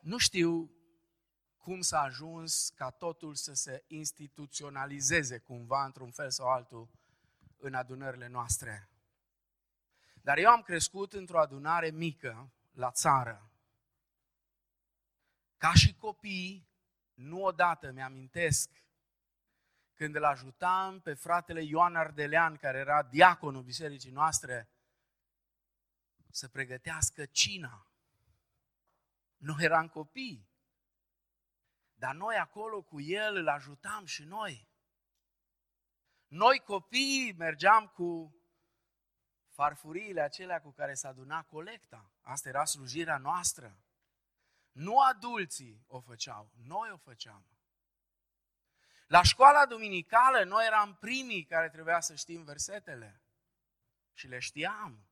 Nu 0.00 0.18
știu 0.18 0.74
cum 1.60 1.80
s-a 1.80 2.00
ajuns 2.00 2.68
ca 2.68 2.90
totul 2.90 3.34
să 3.34 3.52
se 3.52 3.84
instituționalizeze 3.86 5.38
cumva 5.38 5.84
într-un 5.84 6.10
fel 6.10 6.30
sau 6.30 6.48
altul 6.48 6.88
în 7.56 7.74
adunările 7.74 8.26
noastre. 8.26 8.88
Dar 10.22 10.38
eu 10.38 10.50
am 10.50 10.62
crescut 10.62 11.12
într-o 11.12 11.40
adunare 11.40 11.90
mică 11.90 12.52
la 12.70 12.90
țară. 12.90 13.50
Ca 15.56 15.72
și 15.74 15.94
copii, 15.94 16.68
nu 17.14 17.42
odată 17.42 17.90
mi-amintesc 17.90 18.70
când 19.94 20.14
îl 20.14 20.24
ajutam 20.24 21.00
pe 21.00 21.14
fratele 21.14 21.62
Ioan 21.62 21.96
Ardelean, 21.96 22.56
care 22.56 22.78
era 22.78 23.02
diaconul 23.02 23.62
bisericii 23.62 24.10
noastre, 24.10 24.68
să 26.30 26.48
pregătească 26.48 27.24
cina. 27.24 27.86
Noi 29.36 29.64
eram 29.64 29.88
copii. 29.88 30.49
Dar 32.00 32.14
noi 32.14 32.36
acolo 32.36 32.82
cu 32.82 33.00
el 33.00 33.36
îl 33.36 33.48
ajutam 33.48 34.04
și 34.04 34.24
noi. 34.24 34.68
Noi 36.26 36.58
copiii 36.58 37.32
mergeam 37.32 37.86
cu 37.86 38.36
farfuriile 39.48 40.20
acelea 40.20 40.60
cu 40.60 40.70
care 40.70 40.94
s-a 40.94 41.08
adunat 41.08 41.48
colecta. 41.48 42.12
Asta 42.20 42.48
era 42.48 42.64
slujirea 42.64 43.18
noastră. 43.18 43.78
Nu 44.72 45.00
adulții 45.00 45.84
o 45.86 46.00
făceau, 46.00 46.52
noi 46.66 46.90
o 46.90 46.96
făceam. 46.96 47.46
La 49.06 49.22
școala 49.22 49.66
duminicală 49.66 50.44
noi 50.44 50.66
eram 50.66 50.96
primii 50.96 51.44
care 51.44 51.68
trebuia 51.68 52.00
să 52.00 52.14
știm 52.14 52.44
versetele. 52.44 53.22
Și 54.12 54.26
le 54.26 54.38
știam. 54.38 55.08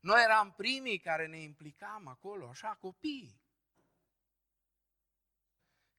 Noi 0.00 0.22
eram 0.22 0.52
primii 0.52 0.98
care 0.98 1.26
ne 1.26 1.38
implicam 1.38 2.06
acolo, 2.06 2.48
așa, 2.48 2.74
copii. 2.74 3.44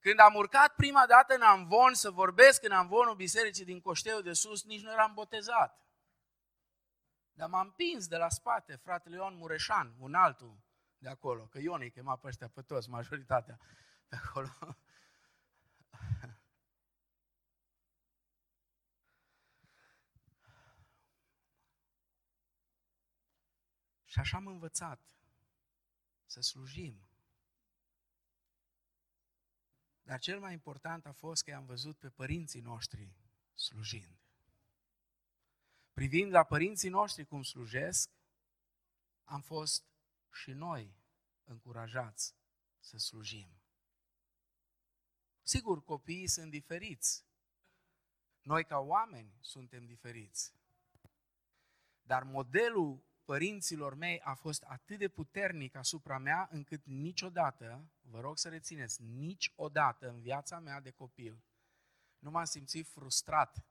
Când 0.08 0.20
am 0.20 0.34
urcat 0.34 0.76
prima 0.76 1.06
dată 1.06 1.34
în 1.34 1.42
Amvon 1.42 1.94
să 1.94 2.12
vorbesc 2.12 2.64
în 2.64 2.72
Amvonul 2.72 3.16
Bisericii 3.16 3.66
din 3.66 3.82
Coșteu 3.82 4.22
de 4.22 4.34
Sus, 4.34 4.64
nici 4.64 4.82
nu 4.82 4.92
eram 4.92 5.14
botezat. 5.14 5.86
Dar 7.32 7.50
m-am 7.50 7.66
împins 7.66 8.08
de 8.08 8.18
la 8.18 8.30
spate 8.30 8.76
fratele 8.76 9.16
Ion 9.16 9.36
Mureșan, 9.36 9.96
un 10.00 10.14
altul 10.14 10.60
de 10.98 11.10
acolo, 11.10 11.48
că 11.48 11.60
Ion 11.60 11.82
îi 11.82 11.92
chema 11.92 12.18
pe 12.18 12.28
ăștia 12.28 12.50
pe 12.50 12.62
toți, 12.62 12.90
majoritatea 12.90 13.60
pe 14.08 14.16
acolo. 14.16 14.50
Și 24.06 24.20
așa 24.20 24.38
am 24.38 24.48
învățat 24.48 25.02
să 26.26 26.42
slujim. 26.42 27.07
Dar 30.08 30.20
cel 30.20 30.40
mai 30.40 30.54
important 30.54 31.06
a 31.06 31.12
fost 31.12 31.44
că 31.44 31.54
am 31.54 31.66
văzut 31.66 31.98
pe 31.98 32.10
părinții 32.10 32.62
noștri 32.62 33.16
slujind. 33.54 34.20
Privind 35.94 36.32
la 36.32 36.44
părinții 36.44 36.90
noștri 36.90 37.26
cum 37.26 37.44
slujesc, 37.44 38.10
am 39.24 39.42
fost 39.42 39.86
și 40.32 40.52
noi 40.52 40.96
încurajați 41.44 42.36
să 42.80 42.98
slujim. 42.98 43.62
Sigur, 45.42 45.84
copiii 45.84 46.28
sunt 46.28 46.52
diferiți. 46.52 47.26
Noi 48.42 48.66
ca 48.66 48.78
oameni 48.78 49.38
suntem 49.40 49.86
diferiți. 49.86 50.54
Dar 52.02 52.24
modelul 52.24 53.04
părinților 53.28 53.94
mei 53.94 54.20
a 54.20 54.34
fost 54.34 54.64
atât 54.64 54.98
de 54.98 55.08
puternic 55.08 55.76
asupra 55.76 56.18
mea, 56.18 56.48
încât 56.52 56.86
niciodată, 56.86 57.92
vă 58.02 58.20
rog 58.20 58.38
să 58.38 58.50
rețineți, 58.50 59.02
niciodată 59.02 60.10
în 60.10 60.20
viața 60.22 60.60
mea 60.60 60.80
de 60.82 60.92
copil, 60.92 61.44
nu 62.20 62.30
m-am 62.30 62.44
simțit 62.44 62.88
frustrat 62.88 63.66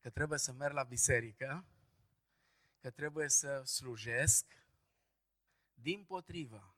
că 0.00 0.10
trebuie 0.10 0.38
să 0.38 0.52
merg 0.52 0.74
la 0.74 0.82
biserică, 0.82 1.64
că 2.78 2.90
trebuie 2.90 3.28
să 3.28 3.62
slujesc. 3.62 4.46
Din 5.74 6.04
potrivă, 6.04 6.74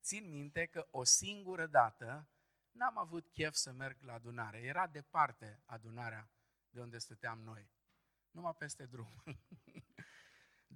țin 0.00 0.30
minte 0.30 0.66
că 0.66 0.88
o 0.90 1.04
singură 1.04 1.66
dată 1.66 2.28
n-am 2.72 2.98
avut 2.98 3.28
chef 3.28 3.54
să 3.54 3.72
merg 3.72 3.96
la 4.00 4.12
adunare. 4.12 4.58
Era 4.58 4.86
departe 4.86 5.62
adunarea 5.64 6.30
de 6.70 6.80
unde 6.80 6.98
stăteam 6.98 7.40
noi. 7.40 7.70
Numai 8.30 8.54
peste 8.58 8.86
drum. 8.86 9.22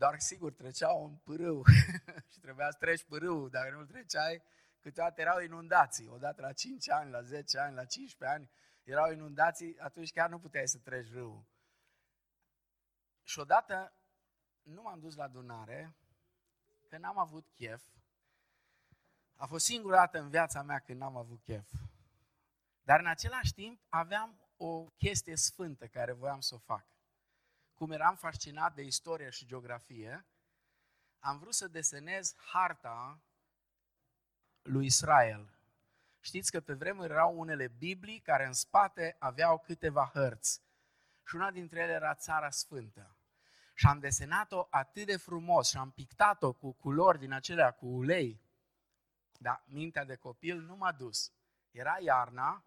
Doar 0.00 0.20
sigur 0.20 0.52
trecea 0.52 0.92
un 0.92 1.16
pârâu 1.16 1.62
și 2.32 2.38
trebuia 2.40 2.70
să 2.70 2.76
treci 2.78 3.04
pârâul. 3.04 3.50
Dacă 3.50 3.70
nu-l 3.70 3.86
treceai, 3.86 4.42
câteodată 4.78 5.20
erau 5.20 5.40
inundații. 5.40 6.08
Odată 6.08 6.40
la 6.40 6.52
5 6.52 6.90
ani, 6.90 7.10
la 7.10 7.22
10 7.22 7.58
ani, 7.58 7.74
la 7.74 7.84
15 7.84 8.38
ani, 8.38 8.50
erau 8.82 9.12
inundații, 9.12 9.78
atunci 9.78 10.12
chiar 10.12 10.28
nu 10.28 10.38
puteai 10.38 10.68
să 10.68 10.78
treci 10.78 11.12
râul. 11.12 11.46
Și 13.22 13.38
odată 13.38 13.92
nu 14.62 14.82
m-am 14.82 15.00
dus 15.00 15.16
la 15.16 15.24
adunare, 15.24 15.96
că 16.88 16.98
n-am 16.98 17.18
avut 17.18 17.46
chef. 17.54 17.84
A 19.34 19.46
fost 19.46 19.64
singura 19.64 19.96
dată 19.96 20.18
în 20.18 20.28
viața 20.28 20.62
mea 20.62 20.78
când 20.78 20.98
n-am 20.98 21.16
avut 21.16 21.42
chef. 21.42 21.70
Dar 22.82 23.00
în 23.00 23.06
același 23.06 23.52
timp 23.52 23.80
aveam 23.88 24.50
o 24.56 24.84
chestie 24.84 25.36
sfântă 25.36 25.86
care 25.86 26.12
voiam 26.12 26.40
să 26.40 26.54
o 26.54 26.58
fac. 26.58 26.86
Cum 27.80 27.90
eram 27.90 28.16
fascinat 28.16 28.74
de 28.74 28.82
istorie 28.82 29.30
și 29.30 29.46
geografie, 29.46 30.26
am 31.18 31.38
vrut 31.38 31.54
să 31.54 31.68
desenez 31.68 32.34
harta 32.36 33.20
lui 34.62 34.86
Israel. 34.86 35.58
Știți 36.18 36.50
că 36.50 36.60
pe 36.60 36.72
vremuri 36.72 37.12
erau 37.12 37.38
unele 37.38 37.68
Biblii 37.68 38.20
care 38.20 38.46
în 38.46 38.52
spate 38.52 39.16
aveau 39.18 39.58
câteva 39.58 40.10
hărți. 40.12 40.62
Și 41.26 41.34
una 41.34 41.50
dintre 41.50 41.80
ele 41.80 41.92
era 41.92 42.14
Țara 42.14 42.50
Sfântă. 42.50 43.16
Și 43.74 43.86
am 43.86 43.98
desenat-o 43.98 44.66
atât 44.70 45.06
de 45.06 45.16
frumos 45.16 45.68
și 45.68 45.76
am 45.76 45.90
pictat-o 45.90 46.52
cu 46.52 46.72
culori 46.72 47.18
din 47.18 47.32
acelea, 47.32 47.70
cu 47.70 47.86
ulei. 47.86 48.40
Dar 49.38 49.62
mintea 49.66 50.04
de 50.04 50.16
copil 50.16 50.60
nu 50.60 50.76
m-a 50.76 50.92
dus. 50.92 51.32
Era 51.70 51.96
iarna 52.00 52.64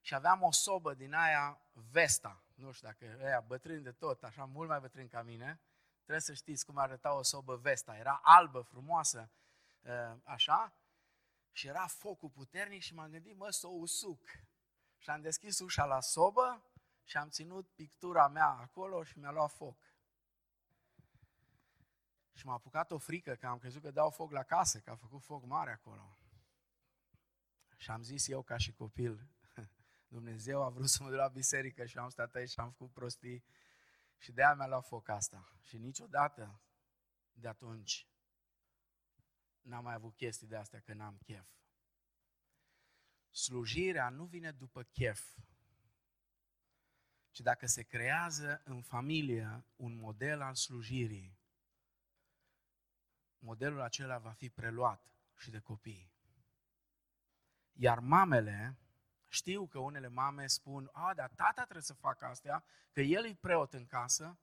și 0.00 0.14
aveam 0.14 0.42
o 0.42 0.52
sobă 0.52 0.94
din 0.94 1.14
aia 1.14 1.60
Vesta. 1.72 2.42
Nu 2.58 2.72
știu 2.72 2.88
dacă 2.88 3.04
ea 3.04 3.40
bătrân 3.40 3.82
de 3.82 3.92
tot, 3.92 4.22
așa 4.22 4.44
mult 4.44 4.68
mai 4.68 4.80
bătrân 4.80 5.08
ca 5.08 5.22
mine. 5.22 5.60
Trebuie 5.96 6.20
să 6.20 6.32
știți 6.32 6.64
cum 6.64 6.78
arăta 6.78 7.14
o 7.14 7.22
sobă 7.22 7.56
Vesta. 7.56 7.96
Era 7.96 8.20
albă, 8.22 8.60
frumoasă, 8.60 9.30
ă, 9.86 10.18
așa. 10.24 10.74
Și 11.52 11.66
era 11.66 11.86
focul 11.86 12.30
puternic 12.30 12.82
și 12.82 12.94
m-am 12.94 13.10
gândit, 13.10 13.36
mă, 13.36 13.50
să 13.50 13.66
o 13.66 13.70
usuc. 13.70 14.20
Și 14.98 15.10
am 15.10 15.20
deschis 15.20 15.58
ușa 15.58 15.84
la 15.84 16.00
sobă 16.00 16.62
și 17.04 17.16
am 17.16 17.28
ținut 17.28 17.68
pictura 17.68 18.28
mea 18.28 18.48
acolo 18.48 19.02
și 19.04 19.18
mi-a 19.18 19.30
luat 19.30 19.50
foc. 19.50 19.78
Și 22.32 22.46
m-a 22.46 22.52
apucat 22.52 22.90
o 22.90 22.98
frică, 22.98 23.34
că 23.34 23.46
am 23.46 23.58
crezut 23.58 23.82
că 23.82 23.90
dau 23.90 24.10
foc 24.10 24.30
la 24.30 24.42
casă, 24.42 24.78
că 24.78 24.90
a 24.90 24.96
făcut 24.96 25.22
foc 25.22 25.44
mare 25.44 25.70
acolo. 25.70 26.16
Și 27.76 27.90
am 27.90 28.02
zis 28.02 28.28
eu 28.28 28.42
ca 28.42 28.56
și 28.56 28.72
copil, 28.72 29.28
Dumnezeu 30.08 30.62
a 30.62 30.68
vrut 30.68 30.88
să 30.88 31.02
mă 31.02 31.08
duc 31.08 31.18
la 31.18 31.28
biserică 31.28 31.84
și 31.86 31.98
am 31.98 32.08
stat 32.08 32.34
aici 32.34 32.50
și 32.50 32.60
am 32.60 32.70
făcut 32.70 32.92
prostii 32.92 33.44
și 34.16 34.32
de 34.32 34.42
aia 34.42 34.54
mi-a 34.54 34.66
luat 34.66 34.86
foc 34.86 35.08
asta. 35.08 35.52
Și 35.62 35.76
niciodată 35.76 36.60
de 37.32 37.48
atunci 37.48 38.08
n-am 39.60 39.84
mai 39.84 39.94
avut 39.94 40.16
chestii 40.16 40.46
de 40.46 40.56
astea 40.56 40.80
că 40.80 40.94
n-am 40.94 41.18
chef. 41.24 41.48
Slujirea 43.30 44.08
nu 44.08 44.24
vine 44.24 44.52
după 44.52 44.82
chef, 44.82 45.36
ci 47.30 47.40
dacă 47.40 47.66
se 47.66 47.82
creează 47.82 48.62
în 48.64 48.82
familie 48.82 49.64
un 49.76 49.94
model 49.94 50.40
al 50.40 50.54
slujirii, 50.54 51.38
modelul 53.38 53.80
acela 53.80 54.18
va 54.18 54.32
fi 54.32 54.48
preluat 54.50 55.12
și 55.36 55.50
de 55.50 55.58
copii. 55.58 56.12
Iar 57.72 57.98
mamele, 57.98 58.78
știu 59.28 59.66
că 59.66 59.78
unele 59.78 60.08
mame 60.08 60.46
spun, 60.46 60.88
a, 60.92 61.14
dar 61.14 61.30
tata 61.34 61.62
trebuie 61.62 61.82
să 61.82 61.94
facă 61.94 62.24
astea, 62.24 62.64
că 62.92 63.00
el 63.00 63.24
e 63.24 63.34
preot 63.34 63.72
în 63.72 63.86
casă. 63.86 64.38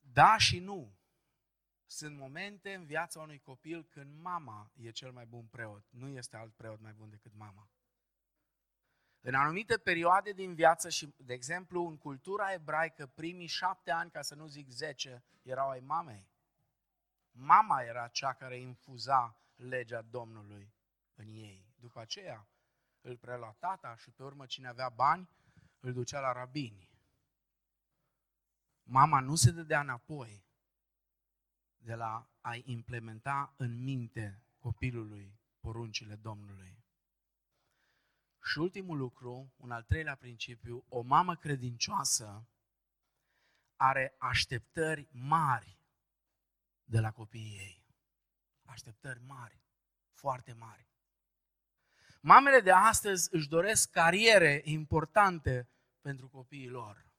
Da 0.00 0.38
și 0.38 0.58
nu. 0.58 0.96
Sunt 1.86 2.16
momente 2.16 2.74
în 2.74 2.84
viața 2.84 3.20
unui 3.20 3.38
copil 3.38 3.84
când 3.84 4.20
mama 4.20 4.70
e 4.74 4.90
cel 4.90 5.12
mai 5.12 5.26
bun 5.26 5.46
preot. 5.46 5.86
Nu 5.90 6.08
este 6.08 6.36
alt 6.36 6.54
preot 6.54 6.80
mai 6.80 6.92
bun 6.92 7.10
decât 7.10 7.34
mama. 7.34 7.70
În 9.20 9.34
anumite 9.34 9.78
perioade 9.78 10.32
din 10.32 10.54
viață 10.54 10.88
și, 10.88 11.14
de 11.16 11.32
exemplu, 11.32 11.86
în 11.86 11.98
cultura 11.98 12.52
ebraică, 12.52 13.06
primii 13.06 13.46
șapte 13.46 13.90
ani, 13.90 14.10
ca 14.10 14.22
să 14.22 14.34
nu 14.34 14.46
zic 14.46 14.68
zece, 14.68 15.24
erau 15.42 15.68
ai 15.68 15.80
mamei. 15.80 16.30
Mama 17.30 17.82
era 17.82 18.08
cea 18.08 18.32
care 18.32 18.56
infuza 18.56 19.36
legea 19.54 20.02
Domnului 20.02 20.74
în 21.14 21.26
ei. 21.26 21.72
După 21.76 22.00
aceea 22.00 22.46
îl 23.02 23.16
prelua 23.16 23.56
tata 23.58 23.96
și 23.96 24.10
pe 24.10 24.22
urmă 24.22 24.46
cine 24.46 24.68
avea 24.68 24.88
bani 24.88 25.28
îl 25.80 25.92
ducea 25.92 26.20
la 26.20 26.32
rabini. 26.32 26.90
Mama 28.82 29.20
nu 29.20 29.34
se 29.34 29.50
dădea 29.50 29.80
înapoi 29.80 30.44
de 31.76 31.94
la 31.94 32.30
a 32.40 32.54
implementa 32.64 33.54
în 33.56 33.82
minte 33.82 34.42
copilului 34.58 35.40
poruncile 35.60 36.14
Domnului. 36.14 36.84
Și 38.42 38.58
ultimul 38.58 38.96
lucru, 38.96 39.52
un 39.56 39.70
al 39.70 39.82
treilea 39.82 40.14
principiu, 40.14 40.84
o 40.88 41.00
mamă 41.00 41.36
credincioasă 41.36 42.46
are 43.76 44.14
așteptări 44.18 45.08
mari 45.12 45.78
de 46.84 47.00
la 47.00 47.12
copiii 47.12 47.58
ei. 47.58 47.86
Așteptări 48.62 49.20
mari, 49.20 49.62
foarte 50.12 50.52
mari. 50.52 50.91
Mamele 52.24 52.60
de 52.60 52.70
astăzi 52.70 53.28
își 53.32 53.48
doresc 53.48 53.90
cariere 53.90 54.60
importante 54.64 55.68
pentru 56.00 56.28
copiii 56.28 56.68
lor. 56.68 57.10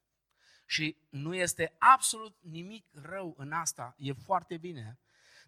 Și 0.66 0.98
nu 1.10 1.36
este 1.36 1.76
absolut 1.78 2.36
nimic 2.42 2.86
rău 2.92 3.34
în 3.38 3.52
asta, 3.52 3.96
e 3.98 4.13
foarte 4.13 4.58
bine. 4.58 5.00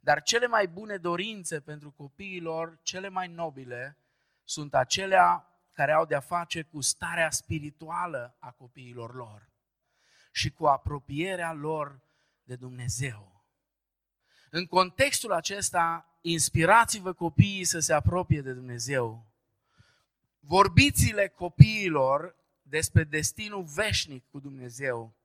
Dar 0.02 0.22
cele 0.22 0.48
mai 0.48 0.68
bune 0.68 0.98
dorințe 0.98 1.60
pentru 1.60 1.91
copiii 1.91 2.41
lor, 2.41 2.80
cele 2.82 3.10
mai 3.10 3.28
nobile, 3.28 3.98
sunt 4.44 4.74
acelea 4.74 5.48
care 5.74 5.91
au 5.91 6.06
de-a 6.06 6.20
face 6.20 6.62
cu 6.62 6.82
starea 6.82 7.30
spirituală 7.30 8.36
a 8.39 8.52
copiilor 8.52 9.13
lor 9.13 9.50
și 10.32 10.52
cu 10.52 10.65
apropierea 10.65 11.54
lor 11.54 12.02
de 12.44 12.56
Dumnezeu. 12.56 13.46
În 14.50 14.65
contextul 14.65 15.32
acesta, 15.32 16.18
inspirați-vă 16.22 17.13
copiii 17.13 17.63
să 17.63 17.80
se 17.80 17.94
apropie 17.94 18.41
de 18.41 18.54
Dumnezeu. 18.54 19.35
Vorbiți-le 20.47 21.27
copiilor 21.27 22.36
despre 22.62 23.03
destinul 23.03 23.63
veșnic 23.63 24.27
cu 24.29 24.39
Dumnezeu. 24.39 25.15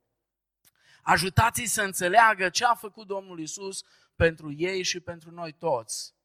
Ajutați-i 1.01 1.65
să 1.65 1.81
înțeleagă 1.81 2.49
ce 2.49 2.65
a 2.65 2.75
făcut 2.75 3.07
Domnul 3.07 3.39
Isus 3.39 3.83
pentru 4.15 4.51
ei 4.51 4.83
și 4.83 4.99
pentru 4.99 5.31
noi 5.31 5.51
toți. 5.51 6.15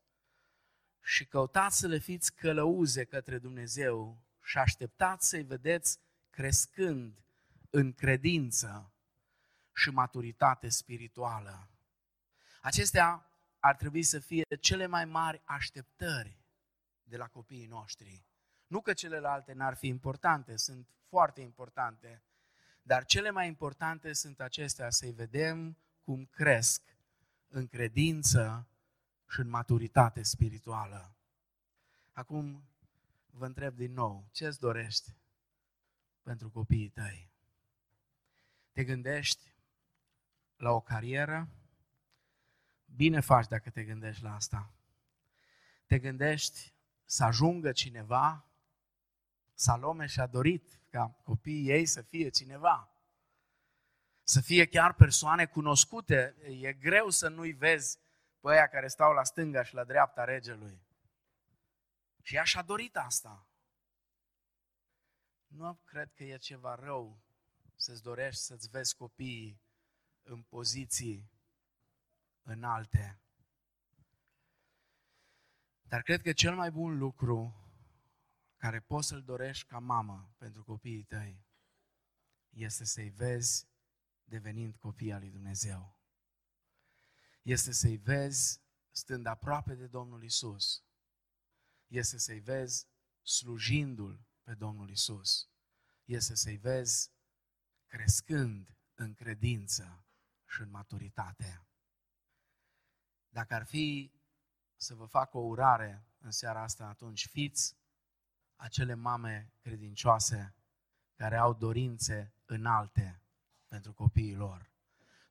Și 1.03 1.27
căutați 1.27 1.79
să 1.79 1.87
le 1.87 1.99
fiți 1.99 2.35
călăuze 2.35 3.05
către 3.05 3.39
Dumnezeu 3.39 4.23
și 4.43 4.59
așteptați 4.59 5.29
să-i 5.29 5.43
vedeți 5.43 5.99
crescând 6.31 7.25
în 7.71 7.93
credință 7.93 8.93
și 9.75 9.91
maturitate 9.91 10.69
spirituală. 10.69 11.69
Acestea 12.63 13.31
ar 13.61 13.77
trebui 13.77 14.03
să 14.03 14.19
fie 14.19 14.45
cele 14.61 14.87
mai 14.87 15.05
mari 15.05 15.43
așteptări 15.45 16.39
de 17.03 17.17
la 17.17 17.27
copiii 17.27 17.67
noștri. 17.67 18.25
Nu 18.67 18.81
că 18.81 18.93
celelalte 18.93 19.53
n-ar 19.53 19.75
fi 19.77 19.87
importante, 19.87 20.57
sunt 20.57 20.89
foarte 21.09 21.41
importante, 21.41 22.23
dar 22.83 23.05
cele 23.05 23.31
mai 23.31 23.47
importante 23.47 24.13
sunt 24.13 24.41
acestea, 24.41 24.91
să-i 24.91 25.13
vedem 25.13 25.77
cum 26.01 26.25
cresc 26.25 26.83
în 27.49 27.67
credință 27.67 28.67
și 29.29 29.41
în 29.41 29.49
maturitate 29.49 30.23
spirituală. 30.23 31.15
Acum 32.13 32.69
vă 33.31 33.47
întreb 33.47 33.77
din 33.77 33.93
nou, 33.93 34.29
ce 34.33 34.47
îți 34.47 34.59
dorești 34.61 35.15
pentru 36.23 36.51
copiii 36.51 36.89
tăi? 36.89 37.31
Te 38.73 38.85
gândești 38.85 39.55
la 40.57 40.71
o 40.71 40.81
carieră? 40.81 41.49
Bine 42.85 43.21
faci 43.21 43.47
dacă 43.47 43.71
te 43.71 43.85
gândești 43.85 44.23
la 44.23 44.35
asta. 44.35 44.71
Te 45.87 45.99
gândești 45.99 46.75
să 47.05 47.25
ajungă 47.25 47.73
cineva. 47.73 48.45
Salome 49.59 50.07
și-a 50.07 50.27
dorit 50.27 50.81
ca 50.91 51.21
copiii 51.23 51.69
ei 51.69 51.87
să 51.87 52.03
fie 52.03 52.29
cineva. 52.29 52.91
Să 54.23 54.41
fie 54.41 54.67
chiar 54.67 54.95
persoane 54.95 55.47
cunoscute. 55.47 56.37
E 56.61 56.73
greu 56.73 57.11
să 57.11 57.29
nu-i 57.29 57.53
vezi 57.53 57.99
pe 58.41 58.51
aia 58.51 58.69
care 58.69 58.89
stau 58.89 59.13
la 59.13 59.25
stânga 59.25 59.63
și 59.63 59.75
la 59.75 59.85
dreapta 59.85 60.25
regelui. 60.25 60.81
Și 62.23 62.35
ea 62.35 62.45
și-a 62.45 62.63
dorit 62.63 62.97
asta. 62.97 63.49
Nu 65.47 65.75
cred 65.85 66.13
că 66.13 66.25
e 66.25 66.37
ceva 66.37 66.75
rău 66.75 67.21
să-ți 67.77 68.03
dorești 68.03 68.41
să-ți 68.41 68.69
vezi 68.69 68.97
copiii 68.97 69.61
în 70.23 70.43
poziții 70.43 71.31
înalte. 72.43 73.21
Dar 75.83 76.03
cred 76.03 76.23
că 76.23 76.33
cel 76.33 76.55
mai 76.55 76.71
bun 76.71 76.99
lucru 76.99 77.66
care 78.67 78.81
poți 78.81 79.09
să-l 79.09 79.23
dorești 79.23 79.67
ca 79.67 79.79
mamă 79.79 80.35
pentru 80.39 80.65
copiii 80.65 81.05
tăi 81.05 81.47
este 82.49 82.85
să-i 82.85 83.11
vezi 83.11 83.69
devenind 84.25 84.77
copii 84.77 85.13
al 85.13 85.21
lui 85.21 85.31
Dumnezeu. 85.31 85.99
Este 87.43 87.73
să-i 87.73 87.97
vezi 87.97 88.61
stând 88.91 89.27
aproape 89.27 89.75
de 89.75 89.87
Domnul 89.87 90.25
Isus. 90.25 90.85
Este 91.87 92.19
să-i 92.19 92.41
vezi 92.41 92.87
slujindu-L 93.23 94.27
pe 94.43 94.55
Domnul 94.55 94.91
Isus. 94.91 95.49
Este 96.05 96.35
să-i 96.35 96.57
vezi 96.57 97.11
crescând 97.87 98.79
în 98.95 99.15
credință 99.15 100.05
și 100.47 100.61
în 100.61 100.71
maturitate. 100.71 101.67
Dacă 103.29 103.55
ar 103.55 103.65
fi 103.65 104.13
să 104.77 104.95
vă 104.95 105.07
fac 105.07 105.35
o 105.35 105.39
urare 105.39 106.07
în 106.19 106.31
seara 106.31 106.63
asta, 106.63 106.87
atunci 106.87 107.27
fiți 107.27 107.77
acele 108.57 108.95
mame 108.95 109.53
credincioase 109.61 110.55
care 111.15 111.37
au 111.37 111.55
dorințe 111.55 112.33
înalte 112.45 113.21
pentru 113.67 113.93
copiii 113.93 114.35
lor. 114.35 114.71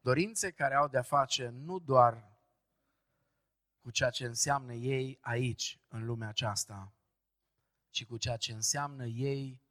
Dorințe 0.02 0.52
care 0.52 0.76
au 0.76 0.88
de-a 0.88 1.02
face 1.02 1.50
nu 1.50 1.80
doar 1.80 2.34
cu 3.82 3.92
ceea 3.92 4.10
ce 4.10 4.26
înseamnă 4.26 4.74
ei 4.74 5.18
aici, 5.22 5.80
în 5.88 6.06
lumea 6.06 6.28
aceasta, 6.28 6.94
ci 7.90 8.06
cu 8.06 8.18
ceea 8.18 8.38
ce 8.38 8.54
înseamnă 8.54 9.06
ei 9.06 9.62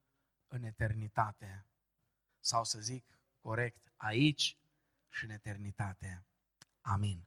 în 0.48 0.62
eternitate. 0.62 1.66
Sau 2.40 2.64
să 2.64 2.80
zic 2.80 3.18
corect, 3.40 3.92
aici 3.96 4.58
și 5.08 5.24
în 5.24 5.30
eternitate. 5.30 6.24
Amin. 6.80 7.26